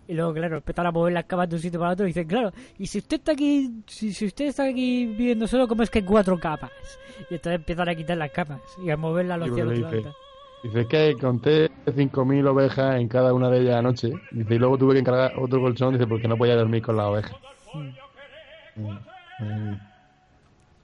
[0.08, 2.28] Y luego, claro, empiezan a mover las camas de un sitio para otro y dicen,
[2.28, 5.90] claro, y si usted está aquí, si, si usted está aquí viviendo solo, ¿cómo es
[5.90, 6.72] que hay cuatro camas?
[7.30, 9.80] Y entonces empiezan a quitar las camas y a moverlas a los cielos.
[10.64, 14.14] Dice, es que conté 5.000 ovejas en cada una de ellas anoche.
[14.32, 17.06] Dice, y luego tuve que encargar otro colchón, dice, porque no podía dormir con las
[17.08, 17.36] ovejas.
[18.76, 18.88] Mm,
[19.44, 19.80] mm.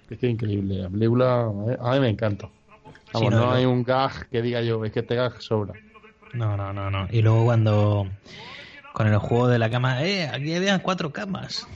[0.09, 0.83] Es que es increíble.
[0.83, 1.41] La película,
[1.79, 2.49] a mí, me encanta.
[3.13, 3.51] Vamos, Sí, no, no, no.
[3.51, 5.73] hay un gag que diga yo, es que este gag sobra.
[6.33, 7.07] No, no, no, no.
[7.11, 8.07] Y luego cuando
[8.93, 11.67] con el juego de la cama, eh, aquí habían cuatro camas.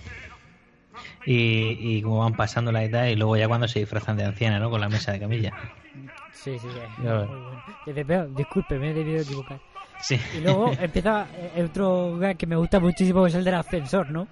[1.26, 4.60] Y, y como van pasando la edad y luego ya cuando se disfrazan de anciana,
[4.60, 4.70] ¿no?
[4.70, 5.54] Con la mesa de camilla.
[6.32, 6.68] Sí, sí,
[6.98, 7.64] muy bueno.
[7.86, 9.60] Dice, "Pero, disculpe, me he debido equivocar.
[10.02, 10.20] Sí.
[10.38, 14.10] Y luego empieza eh, otro gag que me gusta muchísimo, que es el del ascensor,
[14.12, 14.28] ¿no?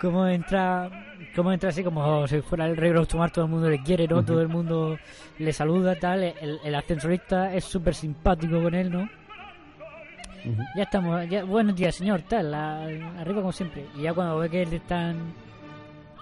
[0.00, 0.88] Cómo entra,
[1.36, 4.24] cómo entra así como si fuera el rey Groucho todo el mundo le quiere, ¿no?
[4.24, 4.98] Todo el mundo
[5.38, 6.22] le saluda, tal.
[6.22, 9.10] El, el ascensorista es súper simpático con él, ¿no?
[10.76, 13.84] Ya estamos, ya, buenos días, señor, tal, a- arriba como siempre.
[13.96, 15.34] Y ya cuando ve que le están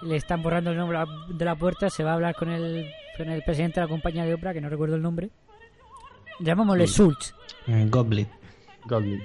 [0.01, 0.97] le están borrando el nombre
[1.29, 4.23] de la puerta, se va a hablar con el, con el presidente de la compañía
[4.23, 5.29] de ópera, que no recuerdo el nombre.
[6.39, 6.93] Llamámosle Sí.
[6.93, 7.35] Schultz.
[7.67, 8.27] Mm, Goblet.
[8.85, 9.23] Goblin.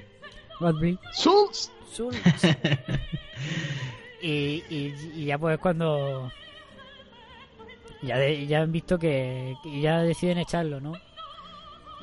[0.61, 0.99] Godfrey.
[1.13, 1.71] ¡Schultz!
[1.93, 2.19] Schultz.
[4.23, 6.31] y, y, y ya pues cuando
[8.03, 10.93] Ya, de- ya han visto que, que ya deciden echarlo, ¿no?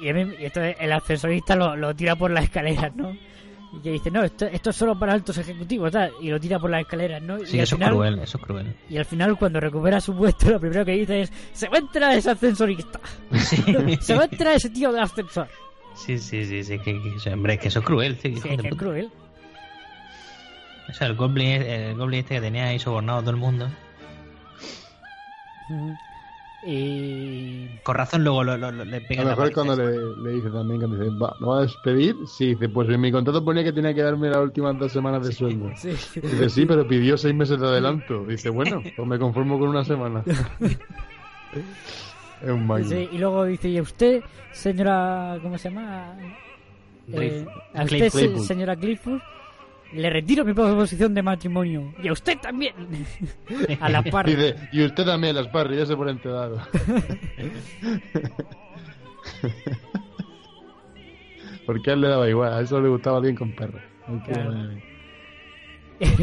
[0.01, 3.15] Y, a mí- y esto es- el ascensorista lo, lo tira por las escaleras, ¿no?
[3.73, 6.11] Y que dice, no, esto, esto es solo para altos ejecutivos, tal.
[6.21, 7.39] Y lo tira por las escaleras, ¿no?
[7.45, 8.75] Sí, y al eso final, es cruel, eso es cruel.
[8.89, 11.79] Y al final, cuando recupera su puesto, lo primero que dice es, se va a
[11.79, 12.99] entrar ese ascensorista.
[14.01, 15.47] se va a entrar ese tío del ascensor.
[15.95, 18.49] Sí, sí, sí, sí, que, que- hombre, es que eso es cruel, sí, hijo Sí,
[18.49, 18.83] es que es puta.
[18.83, 19.09] cruel.
[20.89, 23.69] O sea, el goblin, el goblin este que tenía ahí sobornado a todo el mundo.
[25.69, 25.95] Ujú.
[26.65, 27.67] Y...
[27.83, 30.49] Con razón luego lo, lo- lo- le A pega lo mejor cuando le, le dice
[30.51, 32.15] también, cuando dice, va, ¿no va a despedir?
[32.27, 35.25] Sí, dice, pues en mi contrato ponía que tenía que darme las últimas dos semanas
[35.25, 35.71] de sueldo.
[35.75, 35.89] Sí.
[35.89, 38.25] Dice, sí, pero pidió seis meses de adelanto.
[38.25, 40.23] Dice, bueno, pues me conformo con una semana.
[42.41, 42.83] es un.
[42.85, 45.37] Sí, y luego dice, ¿y a usted, señora...
[45.41, 46.15] ¿Cómo se llama?
[47.11, 49.19] Eh, a usted, Cliff señora Clifford,
[49.93, 51.93] le retiro mi proposición de matrimonio.
[52.01, 52.73] Y a usted también.
[53.79, 54.25] a la par.
[54.25, 56.61] Dice, y usted también, las parras, ya se por enterado.
[61.65, 63.79] Porque a él le daba igual, a eso le gustaba bien con Claro.
[65.99, 66.13] y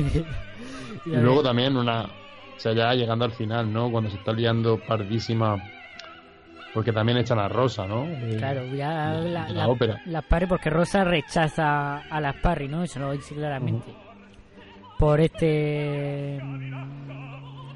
[1.10, 3.90] Y luego también una, o sea, ya llegando al final, ¿no?
[3.90, 5.56] Cuando se está liando pardísima,
[6.78, 8.04] porque también echan a Rosa, ¿no?
[8.04, 10.00] Eh, Claro, ya de la, la la- ópera.
[10.06, 12.84] las Parry, porque Rosa rechaza a las Parry, ¿no?
[12.84, 13.92] Eso lo dice claramente.
[14.96, 16.38] Por este.
[16.40, 17.72] mm,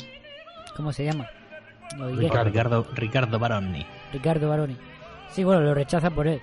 [0.77, 1.27] ¿Cómo se llama?
[1.99, 2.23] Lo diré.
[2.29, 3.85] Ricardo, Ricardo, Ricardo Baroni.
[4.13, 4.77] Ricardo Baroni.
[5.31, 6.41] Sí, bueno, lo rechaza por él.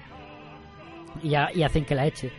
[1.23, 2.29] Y, y hacen que la eche.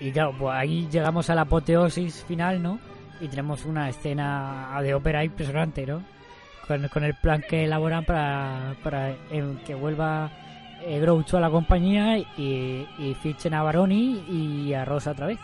[0.00, 2.78] Y claro, pues ahí llegamos a la apoteosis final, ¿no?
[3.22, 6.02] Y tenemos una escena de ópera impresionante, ¿no?
[6.72, 9.14] Con, con el plan que elaboran para, para
[9.66, 10.30] que vuelva
[10.86, 15.38] eh, Groucho a la compañía y, y fichen a Baroni y a Rosa otra vez.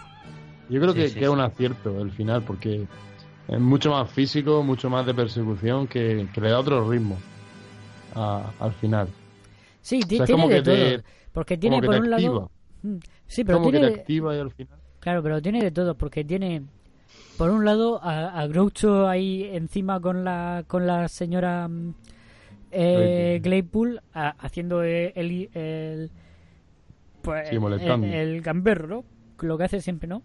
[0.71, 1.33] Yo creo Sí, que, sí, que es sí.
[1.35, 2.87] un acierto el final, porque
[3.47, 7.19] es mucho más físico, mucho más de persecución, que, que le da otro ritmo
[8.15, 9.09] a- al final.
[9.83, 11.03] Sí, O sea, tiene como de que te- todo.
[11.35, 12.35] Porque tiene como que por te un activa.
[12.35, 12.51] lado...
[12.83, 13.91] Mm, Sí, pero Como que tiene...
[13.91, 14.79] te activa y al final...
[15.01, 16.63] Claro, pero tiene de todo, porque tiene,
[17.39, 21.95] por un lado, a, a Groucho ahí encima con la, con la señora mm,
[22.73, 26.11] eh, Claypool a- haciendo el, el, el-
[27.23, 27.81] pues, Sí, el,
[28.15, 29.05] el gamberro, ¿no?
[29.41, 30.23] Lo que hace siempre, ¿no?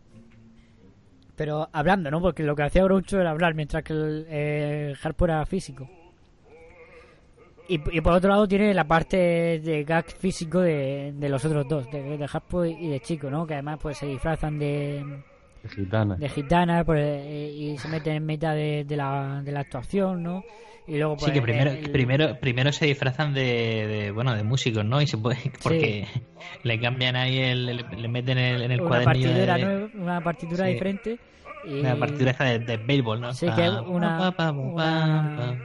[1.35, 2.21] Pero hablando, ¿no?
[2.21, 5.89] Porque lo que hacía Groucho era hablar, mientras que el eh, Harpo era físico.
[7.67, 11.65] Y, y por otro lado tiene la parte de gag físico de, de los otros
[11.67, 13.47] dos, de, de Harpo y de Chico, ¿no?
[13.47, 15.03] Que además pues se disfrazan de,
[15.69, 16.15] Gitana.
[16.15, 20.21] de gitana pues, eh, y se meten en mitad de, de la, de la actuación,
[20.23, 20.43] ¿no?
[20.85, 24.43] Y luego pues Sí, que primero, el- primero, primero se disfrazan de, de, bueno, de
[24.43, 25.01] músicos, ¿no?
[25.01, 26.05] Y se puede, porque
[26.63, 29.63] le cambian ahí, el, le, le meten en el, en el una cuadernillo partitura, de,
[29.63, 30.73] nueva- una partitura sí.
[30.73, 31.19] diferente
[31.65, 33.33] y una partitura de, de béisbol, ¿no?
[33.33, 35.57] Sí, que es Pa, una- pa, pa, pa, una- pa.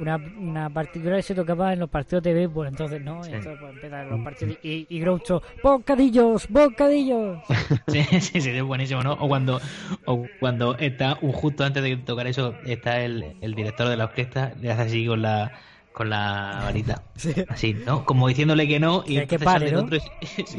[0.00, 3.22] Una, una partitura que se tocaba en los partidos de béisbol, entonces, ¿no?
[3.24, 3.30] Sí.
[3.32, 6.48] Entonces pues, empiezan los partidos y, y Groucho, ¡bocadillos!
[6.48, 7.38] ¡bocadillos!
[7.88, 9.12] Sí, sí, sí, es buenísimo, ¿no?
[9.14, 9.60] O cuando,
[10.04, 14.52] o cuando está, justo antes de tocar eso, está el, el director de la orquesta,
[14.60, 15.52] le hace así con la
[15.92, 17.02] con la varita.
[17.16, 17.32] Sí.
[17.48, 18.04] Así, ¿no?
[18.04, 20.00] Como diciéndole que no, y Que- pare, otro y,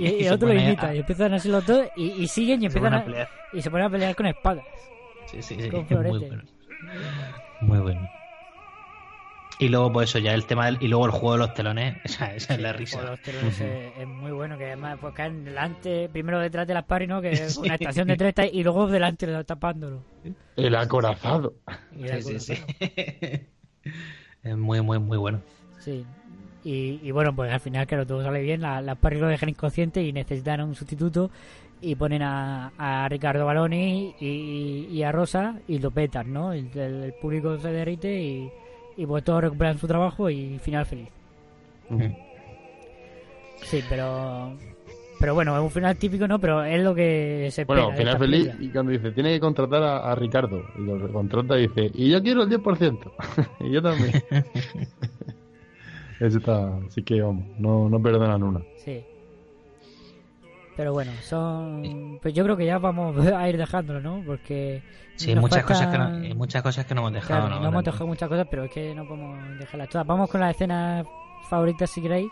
[0.04, 2.66] Y, y se otro lo a- y empiezan así los dos y, y siguen y
[2.66, 3.30] empiezan a, pelear.
[3.54, 4.66] y se ponen a pelear con espadas.
[5.28, 6.44] Sí, sí, sí, con es muy bueno.
[7.62, 8.10] Muy bueno.
[9.62, 11.98] Y luego, pues eso, ya el tema del, y luego el juego de los telones,
[12.06, 13.02] esa, esa es la risa.
[13.04, 16.86] los telones es, es muy bueno, que además pues caen delante, primero detrás de las
[16.86, 17.22] paris, ¿no?
[17.22, 20.04] Que es una estación de tres y luego delante tapándolo.
[20.56, 21.56] El acorazado.
[21.98, 22.64] Y era Sí, sí, sí.
[24.44, 25.42] es muy, muy, muy bueno.
[25.80, 26.06] Sí.
[26.64, 28.62] Y, y bueno, pues al final, claro, todo sale bien.
[28.62, 31.32] La- Las Parry lo dejan inconsciente y necesitan un sustituto.
[31.82, 36.52] Y ponen a, a Ricardo Baloni y, y a Rosa y lo petan, ¿no?
[36.52, 38.52] El, el- el público se derrite y,
[39.00, 41.08] y pues todos recuperan su trabajo y final feliz.
[43.62, 44.58] Sí, pero.
[45.22, 46.38] Pero bueno, es un final típico, ¿no?
[46.40, 47.84] Pero es lo que se espera.
[47.84, 48.66] Bueno, final feliz película.
[48.66, 50.64] y cuando dice, tiene que contratar a, a Ricardo.
[50.78, 53.12] Y lo contrata y dice, y yo quiero el 10%.
[53.62, 54.12] y yo también.
[56.20, 58.62] Eso está, así que vamos, no, no perdonan una.
[58.84, 59.02] Sí.
[60.80, 62.20] Pero bueno, son.
[62.22, 64.24] Pues yo creo que ya vamos a ir dejándolo, ¿no?
[64.26, 64.82] Porque.
[65.18, 67.48] Sí, muchas cosas, que no, hay muchas cosas que no hemos dejado.
[67.48, 70.08] Claro, no, hemos dejado muchas cosas, pero es que no podemos dejarlas todas.
[70.08, 71.06] Vamos con las escenas
[71.50, 72.32] favoritas si queréis.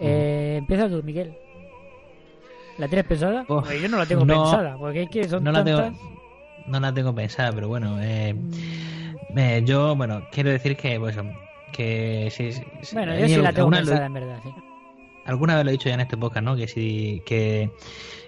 [0.00, 1.36] Eh, Empieza tú, Miguel.
[2.78, 3.44] ¿La tienes pensada?
[3.48, 6.00] Oh, yo no la tengo no, pensada, porque es que son no la tengo, tantas.
[6.66, 11.14] no la tengo pensada, pero bueno, eh, Mm, eh, yo, bueno, quiero decir que, pues,
[11.74, 12.62] que sí, sí,
[12.94, 14.54] Bueno, eh, yo sí la tengo lo- pensada, en verdad, sí.
[15.24, 16.56] Alguna vez lo he dicho ya en este podcast, ¿no?
[16.56, 17.70] Que sí, que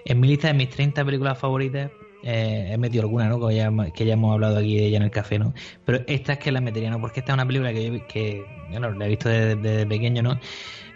[0.05, 1.91] en mi lista de mis 30 películas favoritas
[2.25, 3.45] Eh, he metido alguna, ¿no?
[3.49, 3.67] Que ya,
[4.13, 5.55] hemos hablado aquí de ella en el café, ¿no?
[5.85, 7.01] Pero esta es que la metería, ¿no?
[7.01, 10.23] Porque esta es una película que, yo, que bueno, la he visto desde, desde pequeño,
[10.23, 10.39] ¿no?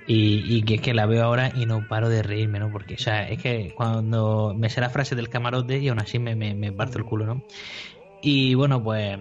[0.07, 2.71] Y, y, que es que la veo ahora y no paro de reírme, ¿no?
[2.71, 6.21] Porque, o sea, es que cuando me sé la frase del camarote y aún así
[6.21, 7.43] me, me, me parto el culo, ¿no?
[8.23, 9.19] Y bueno, pues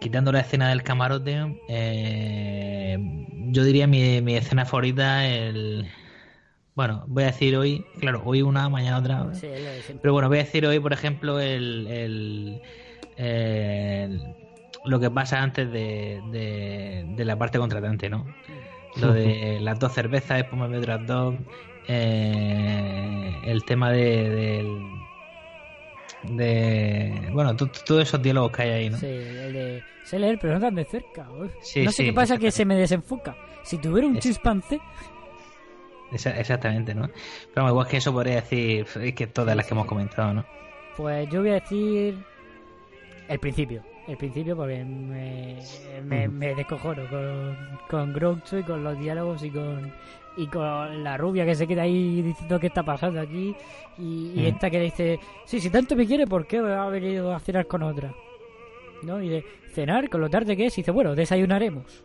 [0.00, 2.98] quitando la escena del camarote, eh,
[3.48, 5.86] yo diría mi, mi escena favorita, el...
[6.74, 9.32] Bueno, voy a decir hoy, claro, hoy una, mañana otra.
[9.34, 9.98] Sí, de.
[10.02, 12.60] Pero bueno, voy a decir hoy, por ejemplo, el, el,
[13.16, 14.20] el-
[14.84, 18.26] lo que pasa antes de, de, de la parte contratante, ¿no?
[19.00, 21.36] Lo de las dos cervezas, después me otras dos.
[21.86, 24.90] eh, el tema de, del-
[26.36, 27.28] de.
[27.32, 28.98] Bueno, to- todos esos diálogos que hay ahí, ¿no?
[28.98, 31.26] Sí, el de sé leer, pero no tan de cerca.
[31.62, 33.36] Sí, no sé sí, qué pasa que se me desenfoca.
[33.62, 34.80] Si tuviera un Es- chispance,
[36.12, 37.08] Esa- exactamente, ¿no?
[37.52, 40.44] Pero igual que eso podría decir es que todas las que hemos comentado, ¿no?
[40.96, 42.14] pues yo voy a decir
[43.28, 43.82] el principio.
[44.06, 45.56] El principio porque me,
[46.04, 47.56] me, me descojono con,
[47.88, 49.90] con Groucho y con los diálogos y con
[50.36, 53.54] y con la rubia que se queda ahí diciendo qué está pasando aquí
[53.98, 54.46] y, y Mm.
[54.46, 57.82] esta que dice sí si tanto me quiere ¿por qué ha venido a cenar con
[57.84, 58.12] otra?
[59.02, 59.22] ¿no?
[59.22, 62.04] y de cenar con lo tarde que es y dice bueno desayunaremos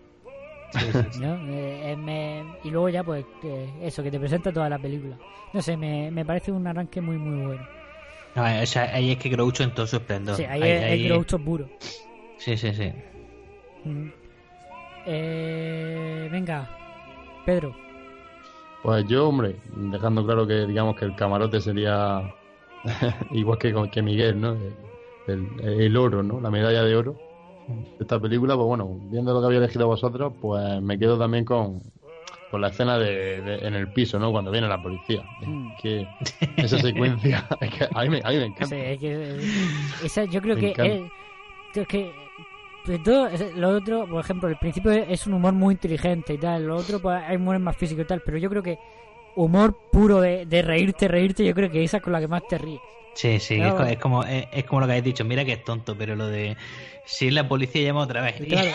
[1.20, 1.36] ¿no?
[1.50, 5.18] Eh, eh, me- y luego ya pues eh, eso que te presenta toda la película
[5.54, 7.66] no sé me, me parece un arranque muy muy bueno
[8.36, 10.36] No, o sea, ahí es que Groucho en todo su esplendor.
[10.36, 11.68] sí ahí, es, es Groucho puro
[12.38, 12.92] Sí, sí, sí.
[13.84, 14.08] Mm.
[15.06, 16.70] Eh, venga,
[17.46, 17.76] Pedro.
[18.84, 22.22] Pues yo, hombre, dejando claro que digamos que el camarote sería
[23.32, 24.54] igual que, con- que Miguel, ¿no?
[25.28, 26.40] El, el- el oro, ¿no?
[26.40, 27.16] La medalla de oro
[28.00, 31.82] esta película, pues bueno, viendo lo que había elegido vosotros, pues me quedo también con,
[32.52, 34.32] con la escena de, de- en el piso, ¿no?
[34.32, 35.24] Cuando viene la policía.
[35.46, 35.68] Mm.
[35.76, 36.08] Es que
[36.58, 38.66] esa secuencia, es que a mí me, a mí me encanta.
[38.68, 39.40] Sí, es que, eh,
[40.04, 40.72] esa yo creo que
[41.74, 42.12] es, que
[42.86, 46.38] pues todo lo otro, por ejemplo, el principio es, es un humor muy inteligente y
[46.38, 48.80] tal, lo otro pues hay humor más físico y tal, pero yo creo que
[49.36, 52.42] humor puro de, de reírte, reírte, yo creo que esa es con la que más
[52.48, 52.82] te ríes.
[53.20, 53.72] Sí, sí, Claro.
[53.72, 55.26] es, co- es como, es, es como lo que habéis dicho.
[55.26, 56.56] Mira que es tonto, pero lo de
[57.06, 58.72] si la policía llama otra vez Claro.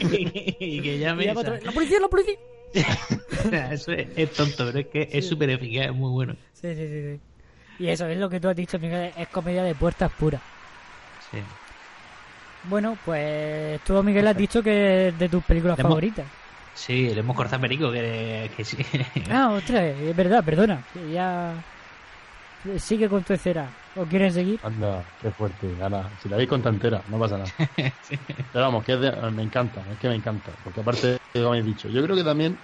[0.00, 1.24] y que llame.
[1.24, 2.34] Y otra vez, ¡La policía, la policía!
[3.72, 6.34] eso es, es tonto, pero es que es súper eficaz, es muy bueno.
[6.52, 7.20] Sí, sí, sí, sí.
[7.84, 10.42] Y eso es lo que tú has dicho, Miguel, es comedia de puertas puras.
[11.30, 11.38] Sí.
[12.64, 16.26] Bueno, pues tú, Miguel, has dicho que es de tus películas Le hemos- favoritas.
[16.74, 18.76] Sí, le hemos cortado Perico, que, que sí.
[19.30, 20.84] Ah, ostras, es verdad, perdona.
[21.12, 21.54] Ya.
[22.78, 23.72] Sigue con tu escena.
[23.94, 24.60] ¿O quieres seguir?
[24.62, 25.66] Anda, qué fuerte.
[25.80, 27.50] Ahora, si la veis con entera, no pasa nada.
[28.52, 30.52] Pero vamos, que es de- me encanta, es que me encanta.
[30.62, 32.58] Porque aparte, como habéis dicho, yo creo que también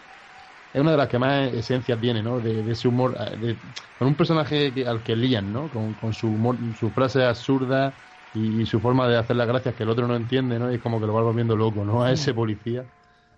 [0.72, 2.40] es una de las que más esencia tiene, ¿no?
[2.40, 3.59] De, de ese humor, eh, de-
[3.99, 5.70] con un personaje que- al que lían, ¿no?
[5.70, 7.94] Con, con su humor, sus frases absurdas
[8.32, 10.70] y, y su forma de hacer las gracias que el otro no entiende, ¿no?
[10.70, 12.03] Y es como que lo va volviendo loco, ¿no?
[12.03, 12.84] A ese policía.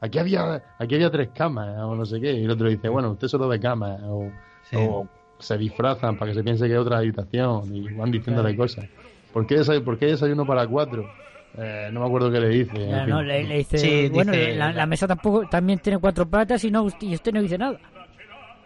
[0.00, 3.10] Aquí había, aquí había tres camas, o no sé qué, y el otro dice, bueno,
[3.12, 4.30] usted solo ve camas, o,
[4.62, 4.76] Sí.
[4.78, 5.08] o
[5.38, 8.86] se disfrazan para que se piense que es otra habitación y van diciéndole cosas.
[9.32, 11.08] ¿Por qué, desay- ¿Por qué desayuno para cuatro?
[11.56, 12.76] Eh, no me acuerdo qué le dice.
[12.84, 13.10] en Ya, fin.
[13.10, 16.62] no, le, le dice, Sí, bueno, dice- la, la mesa tampoco también tiene cuatro patas
[16.64, 17.78] y no y usted no dice nada.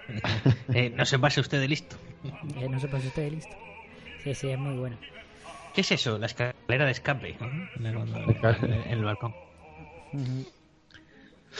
[0.74, 1.96] Eh, no se pase usted de listo.
[2.56, 3.54] Eh, no se pase usted de listo.
[4.24, 4.96] Sí, sí, es muy bueno.
[5.74, 6.18] ¿Qué es eso?
[6.18, 7.36] La escalera de escape.
[7.76, 7.96] En el,
[8.62, 9.34] en el balcón.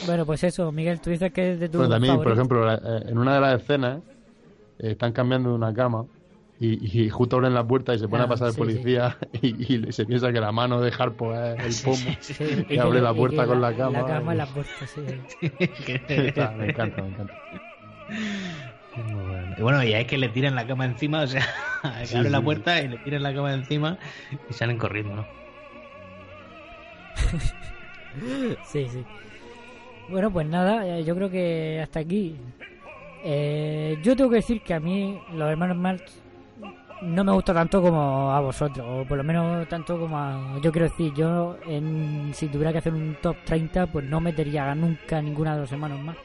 [0.06, 2.78] Bueno, pues eso, Miguel, tú dices que es de tu Bueno, también, por ejemplo, eh,
[3.08, 4.00] en una de las escenas
[4.90, 6.08] están cambiando de una cama
[6.58, 9.18] y, y justo abren la puerta y se pone Ah, a pasar el sí, policía
[9.32, 13.00] y, y se piensa que la mano de Harpo es el pomo Sí, y abre
[13.00, 13.92] la puerta con la cama.
[13.92, 15.26] La cama y- la puerta, sí.
[16.08, 17.36] Está, me encanta, me encanta.
[18.94, 19.54] Muy bueno.
[19.56, 21.46] Y bueno, y es que le tiran la cama encima, o sea,
[22.08, 23.98] que Sí, abre la sí, puerta y le tiran la cama encima
[24.48, 25.32] y salen corriendo, ¿no?
[28.62, 29.08] Sí, sí.
[30.06, 32.54] Bueno, pues nada, eh, yo creo que hasta aquí.
[33.24, 36.02] Eh, yo tengo que decir que a mí los hermanos Marx
[37.02, 40.58] no me gusta tanto como a vosotros, o por lo menos tanto como a...
[40.62, 44.72] Yo quiero decir, yo en, si tuviera que hacer un top 30, pues no metería
[44.74, 46.20] nunca a ninguna de los hermanos Marx.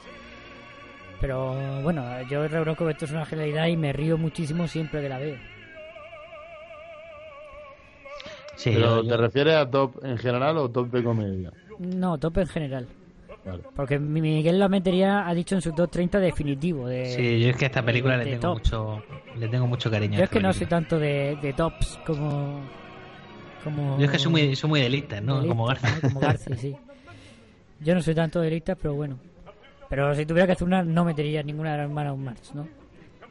[1.19, 5.09] Pero bueno, yo reconozco que esto es una genialidad y me río muchísimo siempre que
[5.09, 5.37] la veo.
[8.55, 11.51] Sí, Pero, yo- yo- ¿te refieres a top en general o top de comedia?
[11.79, 12.87] No, top en general.
[13.47, 13.63] Vale.
[13.75, 16.87] Porque mi- Miguel la metería, ha dicho en su top 30 definitivo.
[16.87, 18.59] De, sí, yo es que a esta película de- le de tengo top.
[18.59, 19.03] mucho
[19.37, 20.15] le tengo mucho cariño.
[20.15, 22.61] a Yo es que no soy tanto de, de tops como.
[23.63, 25.41] como Yo es que soy muy, soy muy de listas, ¿no?
[25.41, 25.89] de Como Garza.
[25.95, 26.01] ¿no?
[26.01, 26.75] Como Garci, sí.
[27.79, 29.19] Yo no soy tanto de listas, pero bueno.
[29.89, 32.67] Pero si tuviera que hacer una, no metería ninguna de las hermanas Marx, ¿no?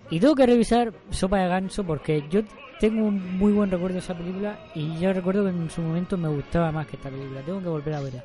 [0.09, 2.41] Y tengo que revisar Sopa de Ganso porque yo
[2.81, 6.17] tengo un muy buen recuerdo de esa película y yo recuerdo que en su momento
[6.17, 7.41] me gustaba más que esta película.
[7.43, 8.25] Tengo que volver a verla.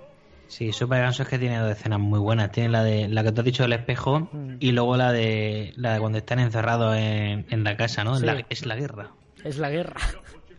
[0.52, 2.52] Sí, de Ganso es que tiene dos escenas muy buenas.
[2.52, 4.56] Tiene la de la que te has dicho del espejo Mm.
[4.60, 8.18] y luego la de la de cuando están encerrados en, en la casa, ¿no?
[8.18, 8.26] Sí.
[8.26, 9.12] La- es la guerra.
[9.46, 9.96] Es la guerra.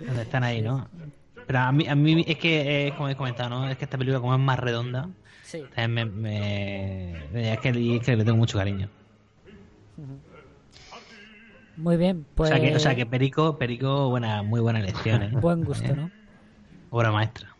[0.00, 0.88] Donde están ahí, ¿no?
[1.46, 3.68] Pero a mí, a mí es que, eh, como he comentado, ¿no?
[3.68, 5.10] Es que esta película como es más redonda,
[5.42, 5.62] Sí.
[5.88, 8.88] me, me- es, que, es que le tengo mucho cariño.
[11.76, 15.22] Muy bien, pues O sea que, o sea que Perico, Perico, buena, muy buena elección,
[15.22, 15.30] ¿eh?
[15.32, 16.10] buen gusto, ¿no?
[16.90, 17.51] Obra maestra.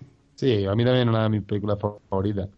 [0.43, 2.49] Sí, a mí también es una de mis películas favoritas.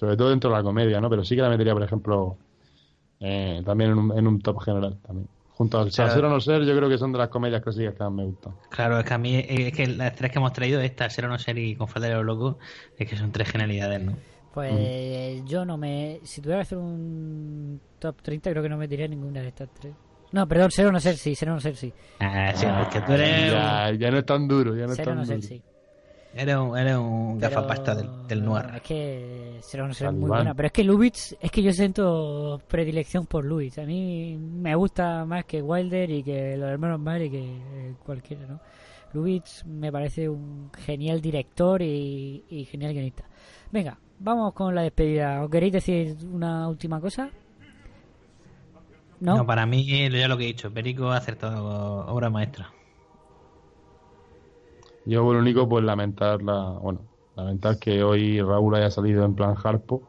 [0.00, 1.10] Sobre todo dentro de la comedia, ¿no?
[1.10, 2.38] Pero sí que la metería, por ejemplo,
[3.20, 5.28] eh, también en un, en un top general también.
[5.50, 6.14] Junto al Claro.
[6.14, 8.24] Ser o no ser, yo creo que son de las comedias clásicas que más me
[8.24, 8.54] gustan.
[8.70, 11.28] Claro, es que a mí, es que las tres que hemos traído, esta, Ser o
[11.28, 12.56] no ser y Confrater de los Locos,
[12.96, 14.16] es que son tres genialidades, ¿no?
[14.54, 16.20] Pues yo no me.
[16.22, 19.92] Si tuviera que hacer un top 30, creo que no metería ninguna de estas tres.
[20.32, 21.92] No, perdón, ser o no ser sí, ser o no ser sí.
[22.20, 25.02] Ah, sí, es que tú eres, Ya, ya no es tan duro, ya no es
[25.02, 25.62] tan no ser sí.
[26.36, 28.66] Eres un, eres un Pero- gafapasta del, del noir.
[28.76, 30.54] Es que ser o no ser es muy buena.
[30.54, 33.78] Pero es que Lubitsch, es que yo siento predilección por Lubitsch.
[33.78, 37.94] A mí me gusta más que Wilder y que los hermanos Marx y que eh,
[38.04, 38.60] cualquiera, ¿no?
[39.12, 43.24] Lubitsch me parece un genial director y, y genial guionista.
[43.70, 45.42] Venga, vamos con la despedida.
[45.44, 47.30] ¿Os queréis decir una última cosa?
[49.20, 49.36] ¿No?
[49.36, 52.70] No, para mí, ya lo que he dicho, Perico ha acertado obra maestra.
[55.06, 57.00] Yo por lo único, pues lamentar la, bueno,
[57.36, 60.02] lamentar que hoy Raúl haya salido en plan harpo.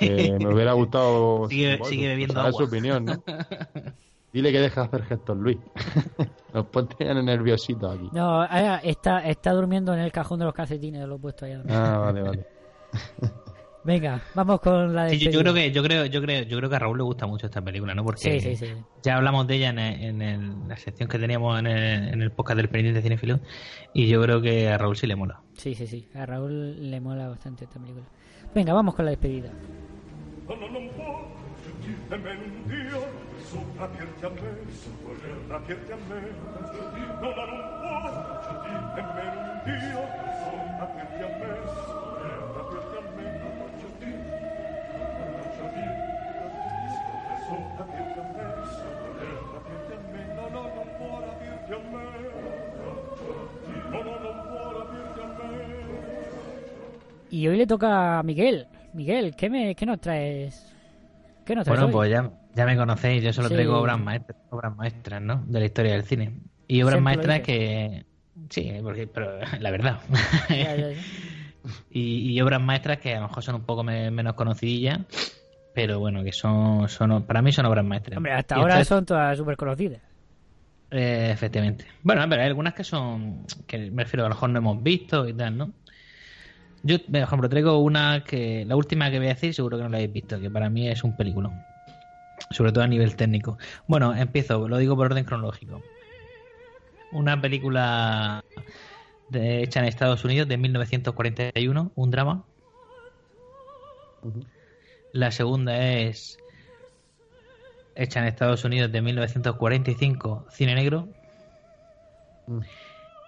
[0.00, 2.52] Me hubiera gustado Sigue- bueno, sigue bebiendo agua.
[2.52, 3.22] su opinión, ¿no?
[4.32, 5.58] Dile que deja de hacer gestos, Luis.
[6.52, 8.10] Nos ponen nerviositos aquí.
[8.12, 11.62] No, ahora está, está durmiendo en el cajón de los calcetines, lo he puesto allá.
[11.68, 12.46] Ah, vale, vale.
[13.86, 15.30] Venga, vamos con la Sí, yo, despedida.
[15.30, 17.46] yo creo que yo creo yo creo yo creo que a Raúl le gusta mucho
[17.46, 18.04] esta película, ¿no?
[18.04, 18.74] Porque Sí, sí, sí.
[19.02, 22.20] ya hablamos de ella en, el- en el- la sección que teníamos en el, en
[22.22, 23.38] el podcast del pendiente cinéfilo
[23.94, 25.40] y yo creo que a Raúl sí le mola.
[25.54, 26.08] Sí, sí, sí.
[26.16, 28.04] A Raúl le mola bastante esta película.
[28.54, 29.50] Venga, vamos con la despedida.
[57.36, 58.66] Y hoy le toca a Miguel.
[58.94, 60.74] Miguel, ¿qué, me, qué nos traes?
[61.44, 61.92] ¿Qué nos traes Bueno, hoy?
[61.92, 63.54] pues ya, ya me conocéis, yo solo Sí.
[63.54, 65.44] traigo obras maestras, obras maestras, ¿no?
[65.46, 66.32] De la historia del cine.
[66.66, 68.06] Y obras Siempre maestras que
[68.48, 69.98] sí, porque pero la verdad.
[70.48, 70.96] Ya, ya, ya.
[71.90, 75.00] y, y obras maestras que a lo mejor son un poco me- menos conocidillas,
[75.74, 78.16] pero bueno, que son, son para mí son obras maestras.
[78.16, 80.00] Hombre, hasta Y ahora son todas súper conocidas.
[80.90, 81.84] Eh, efectivamente.
[82.02, 83.44] Bueno, pero hay algunas que son.
[83.66, 85.72] que me refiero, a lo mejor no hemos visto y tal, ¿no?
[86.86, 88.64] Yo, por ejemplo, traigo una que.
[88.66, 90.88] La última que voy a decir, seguro que no la habéis visto, que para mí
[90.88, 91.66] es un peliculón.
[92.50, 93.58] Sobre todo a nivel técnico.
[93.86, 95.84] Bueno, empiezo, lo digo por orden cronológico.
[97.10, 98.40] Una película
[99.28, 102.48] de- hecha en Estados Unidos de 1941, un drama.
[105.12, 106.36] La segunda es
[107.96, 111.12] hecha en Estados Unidos de 1945, cine negro.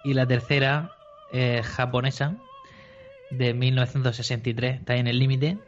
[0.03, 0.97] Y la tercera
[1.29, 2.41] es japonesa
[3.31, 5.59] de 1963, está en el límite.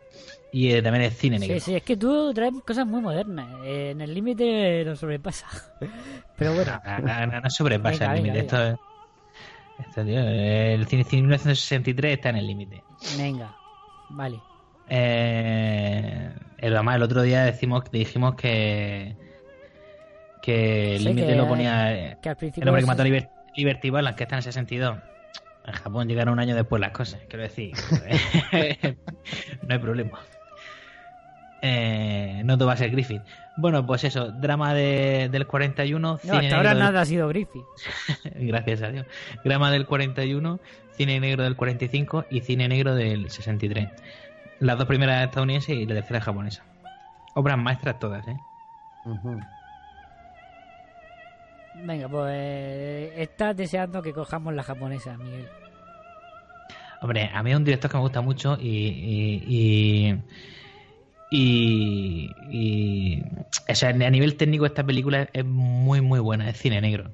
[0.52, 1.54] Y eh, también es cine negro.
[1.54, 3.48] Sí, sí, es que tú traes cosas muy modernas.
[3.64, 5.46] Eh, en el límite nos sobrepasa.
[6.36, 6.80] Pero bueno.
[7.02, 8.38] No, no, sobrepasa Venga, el límite.
[8.40, 8.76] Esto, es-
[9.88, 12.82] esto, tío, el cine, cine 1963 está en el límite.
[13.16, 13.54] Venga,
[14.10, 14.40] vale.
[14.88, 19.16] Eh, el, además, el otro día decimos, dijimos que
[20.42, 23.90] que el límite lo ponía que al principio el hombre que mató a Liber- Liberty
[23.90, 24.98] Balance, que está en el 62.
[25.70, 27.72] En Japón llegaron un año después las cosas, quiero decir.
[29.62, 30.18] no hay problema.
[31.62, 33.22] Eh, no todo va a ser Griffith.
[33.56, 35.98] Bueno, pues eso, drama de, del 41.
[36.00, 37.64] No, cine hasta ahora negro del- nada ha sido Griffith.
[38.36, 39.06] Gracias a Dios.
[39.44, 40.58] Drama del 41,
[40.92, 43.88] cine negro del 45 y cine negro del 63.
[44.60, 46.64] Las dos primeras estadounidenses y la tercera japonesa.
[47.34, 48.36] Obras maestras todas, ¿eh?
[51.82, 55.48] Venga, pues estás deseando que cojamos la japonesa, Miguel.
[57.02, 60.16] Hombre, a mí es un director que me gusta mucho y.
[61.30, 63.22] y, y,
[63.68, 66.48] o sea, a nivel técnico, esta película es muy, muy buena.
[66.50, 67.10] Es cine negro.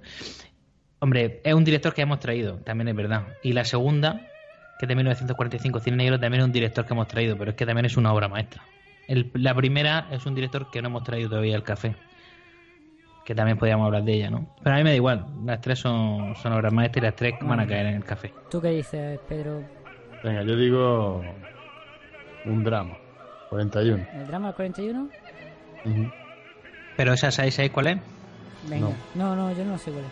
[0.99, 3.27] Hombre, es un director que hemos traído, también es verdad.
[3.43, 4.27] Y la segunda,
[4.79, 7.57] que es de 1945, Cine Negro, también es un director que hemos traído, pero es
[7.57, 8.63] que también es una obra maestra.
[9.35, 11.95] La primera es un director que no hemos traído todavía al café,
[13.27, 14.47] que también podríamos hablar de ella, ¿no?
[14.62, 17.35] Pero a mí me da igual, las tres son, son obras maestras y las tres
[17.43, 18.32] van a caer en el café.
[18.51, 19.62] ¿Tú qué dices, Pedro?
[20.23, 21.23] Venga, yo digo
[22.44, 22.97] un drama.
[23.51, 24.07] 41.
[24.15, 25.09] ¿El drama 41?
[25.85, 26.11] Ujú.
[26.97, 27.98] Pero esa, ¿sabéis, sabéis cuál es?
[28.69, 28.89] Venga.
[29.15, 29.35] No.
[29.36, 30.11] no, yo no sé cuál es.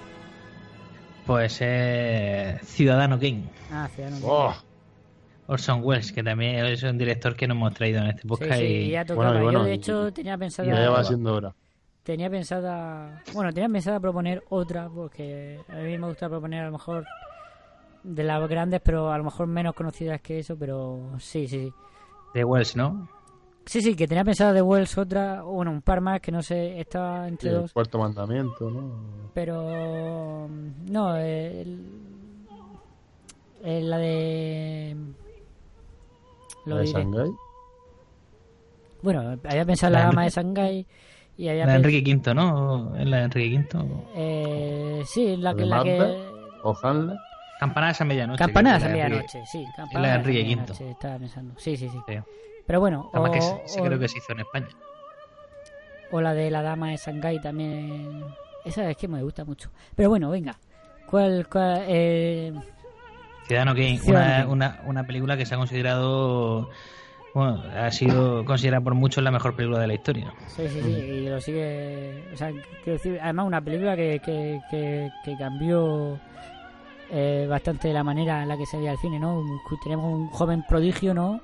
[1.27, 3.45] Pues es Ciudadano Kane.
[3.73, 4.33] Ah, Ciudadano Kane.
[4.33, 4.55] ¡Oh!
[5.47, 8.55] Orson Welles, que también es un director que nos hemos traído en este Sí, podcast.
[8.59, 8.91] sí, y...
[8.91, 9.27] ya tocaba.
[9.31, 10.69] Bueno, y bueno, yo, de y- hecho, tenía pensada...
[10.69, 11.55] Ya va siendo hora.
[12.05, 13.23] Tenía pensada...
[13.33, 17.05] Bueno, tenía pensada proponer otra, porque a mí me gusta proponer a lo mejor
[18.03, 21.73] de las grandes, pero a lo mejor menos conocidas que eso, pero sí, sí, sí.
[22.35, 23.09] De Wells, ¿no?
[23.65, 26.79] Sí, sí, que tenía pensada de Wells otra, bueno, un par más que no sé,
[26.79, 29.31] estaba entre el dos, cuarto mandamiento, ¿no?
[29.33, 30.47] pero
[30.91, 31.81] no, el-
[33.63, 34.97] el- la de...
[36.67, 37.01] Lo La de diré.
[37.03, 37.31] Shanghái.
[39.01, 40.87] Bueno, había pensado en la La de dama de Shanghái
[41.37, 42.95] y había La de Enrique V, ¿no?
[42.97, 43.87] ¿Es la de Enrique V?
[44.17, 45.65] Eh, sí, la La que...
[45.67, 45.99] La que...
[45.99, 46.35] Macbeth.
[46.63, 47.19] O Hamlet.
[47.61, 48.39] Campanadas a medianoche.
[48.39, 49.59] Campanadas a que medianoche, sí.
[49.63, 51.55] Es la de Campanadas Enrique medianoche, estaba pensando.
[51.59, 51.99] Sí, sí, sí.
[52.09, 52.15] Sí.
[52.67, 54.69] Pero bueno, Además que o, sí, sí o- creo que se hizo en España.
[56.11, 58.25] o la de la dama de Shanghái también.
[58.65, 59.71] Esa es que me gusta mucho.
[59.95, 60.57] Pero bueno, venga.
[61.07, 62.53] ¿Cuál, cuál eh,
[63.47, 64.81] Ciudadano Kane, Ciudadano una, Kane.
[64.81, 66.71] una, una película que se ha considerado,
[67.35, 70.33] bueno, ha sido considerada por muchos la mejor película de la historia.
[70.47, 72.23] Sí, sí, sí, y lo sigue.
[72.33, 76.19] O sea, quiero decir, además, una película que, que, que, que cambió
[77.11, 79.43] eh, bastante la manera en la que se veía el cine, ¿no?
[79.83, 81.41] Tenemos un joven prodigio, ¿no?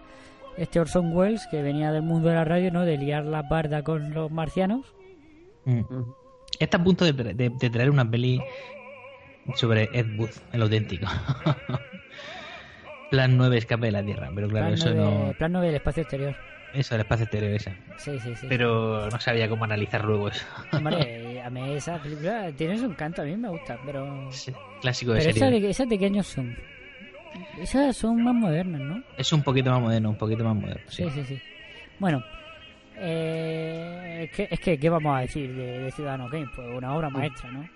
[0.57, 2.85] Este Orson Welles, que venía del mundo de la radio, ¿no?
[2.85, 4.87] De liar la barda con los marcianos.
[5.65, 5.81] Mm.
[6.59, 8.41] Está a punto de, de- de traer una peli
[9.55, 11.07] sobre Ed Wood, el auténtico.
[13.11, 15.33] Plan 9, escape de la Tierra, pero claro, plan, eso 9, no...
[15.33, 16.37] plan 9 del espacio exterior.
[16.73, 17.73] Eso, el espacio exterior, esa.
[17.97, 18.47] Sí, sí, sí.
[18.49, 20.47] Pero no sabía cómo analizar luego eso.
[20.73, 24.31] Hombre, a mí esa película tiene su encanto, a mí me gusta, pero...
[24.31, 25.61] Sí, Clásico de Pero esa serie.
[25.61, 26.57] de, esas de qué años son?
[27.61, 29.03] Esas son más modernas, ¿no?
[29.17, 30.83] Es un poquito más moderno, un poquito más moderno.
[30.89, 31.05] Sí.
[31.05, 31.43] Sí, sí, sí.
[31.99, 32.23] Bueno,
[32.97, 36.49] eh, es, que, es que, ¿qué vamos a decir de, de Ciudadano Kane?
[36.55, 37.69] Pues una obra maestra, ¿no?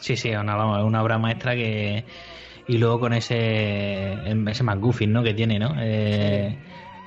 [0.00, 2.04] Sí, sí, una, una obra maestra que...
[2.68, 5.22] Y luego con ese ese McGuffin, ¿no?
[5.24, 5.74] Que tiene, ¿no?
[5.78, 6.60] Eh,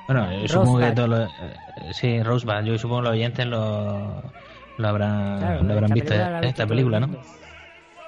[0.07, 1.31] Bueno, yo supongo que todos los...
[1.39, 2.63] eh, Sí, Rosebud.
[2.65, 4.35] Yo supongo que los oyentes lo,
[4.77, 7.17] lo habrán, Claro, lo habrán visto película esta película, el ¿no?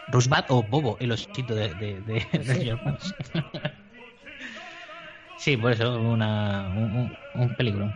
[0.07, 2.71] Rosebud o Bobo, el osito de, de, de, de Sí.
[2.81, 3.15] Marx.
[5.35, 7.93] Sí, por eso, una, un, un, un película.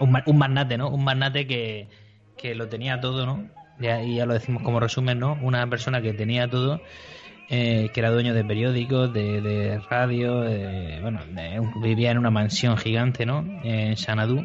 [0.00, 0.90] Un magnate, ¿no?
[0.90, 1.88] Un magnate que,
[2.36, 3.50] que lo tenía todo, ¿no?
[3.76, 5.38] Ya, y ya lo decimos como resumen, ¿no?
[5.40, 6.82] Una persona que tenía todo,
[7.50, 12.30] eh, que era dueño de periódicos, de, de radio, de- bueno, de vivía en una
[12.30, 13.44] mansión gigante, ¿no?
[13.64, 14.44] En Xanadu.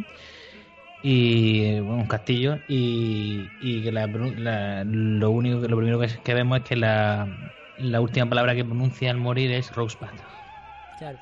[1.01, 4.07] Y eh, bueno, un castillo y, y que la,
[4.85, 7.27] lo único que lo primero que, que vemos es que la,
[7.80, 10.07] la última palabra que pronuncia al morir es Rosebud.
[10.97, 11.17] Claro.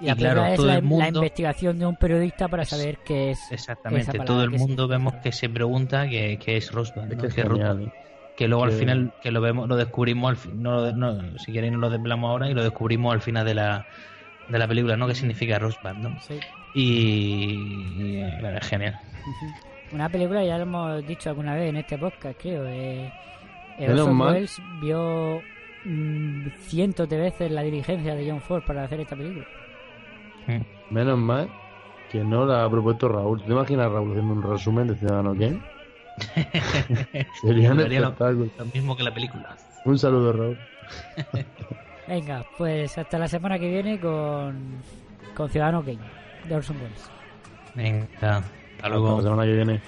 [0.00, 2.98] Y, Y claro, es todo la, el la mundo- investigación de un periodista para saber
[3.04, 3.50] qué es.
[3.50, 7.24] Exactamente, esa todo el mundo vemos que se pregunta que, que es Rosebud, Es ¿no?
[7.24, 7.46] es Que es.
[8.40, 11.38] Que luego al Que- final que lo vemos lo descubrimos al fin, no, lo- no,
[11.38, 13.84] si queréis no lo desvelamos ahora y lo descubrimos al final de la
[14.48, 16.40] de la película no qué significa Rosebud no Sí.
[16.74, 16.82] y,
[18.02, 18.98] y, eh, claro, es genial.
[19.92, 22.64] Una película, ya lo hemos dicho alguna vez en este podcast, creo.
[22.66, 23.12] Eh,
[23.78, 23.92] eh.
[23.92, 25.42] Welles vio
[25.84, 29.44] mm, cientos de veces la dirigencia de John Ford para hacer esta película.
[30.46, 30.94] Mm.
[30.94, 31.48] Menos mal
[32.10, 33.42] que no la ha propuesto Raúl.
[33.42, 35.60] ¿Te imaginas Raúl haciendo un resumen de Ciudadano Kane?
[37.42, 38.48] Sería un lo- espectáculo.
[38.58, 40.58] lo mismo que la película Un saludo, Raúl.
[42.08, 44.76] Venga, pues hasta la semana que viene con,
[45.34, 45.98] con Ciudadano Kane,
[46.48, 47.10] de Orson Welles.
[47.74, 49.80] venga hasta Hasta luego la semana que viene.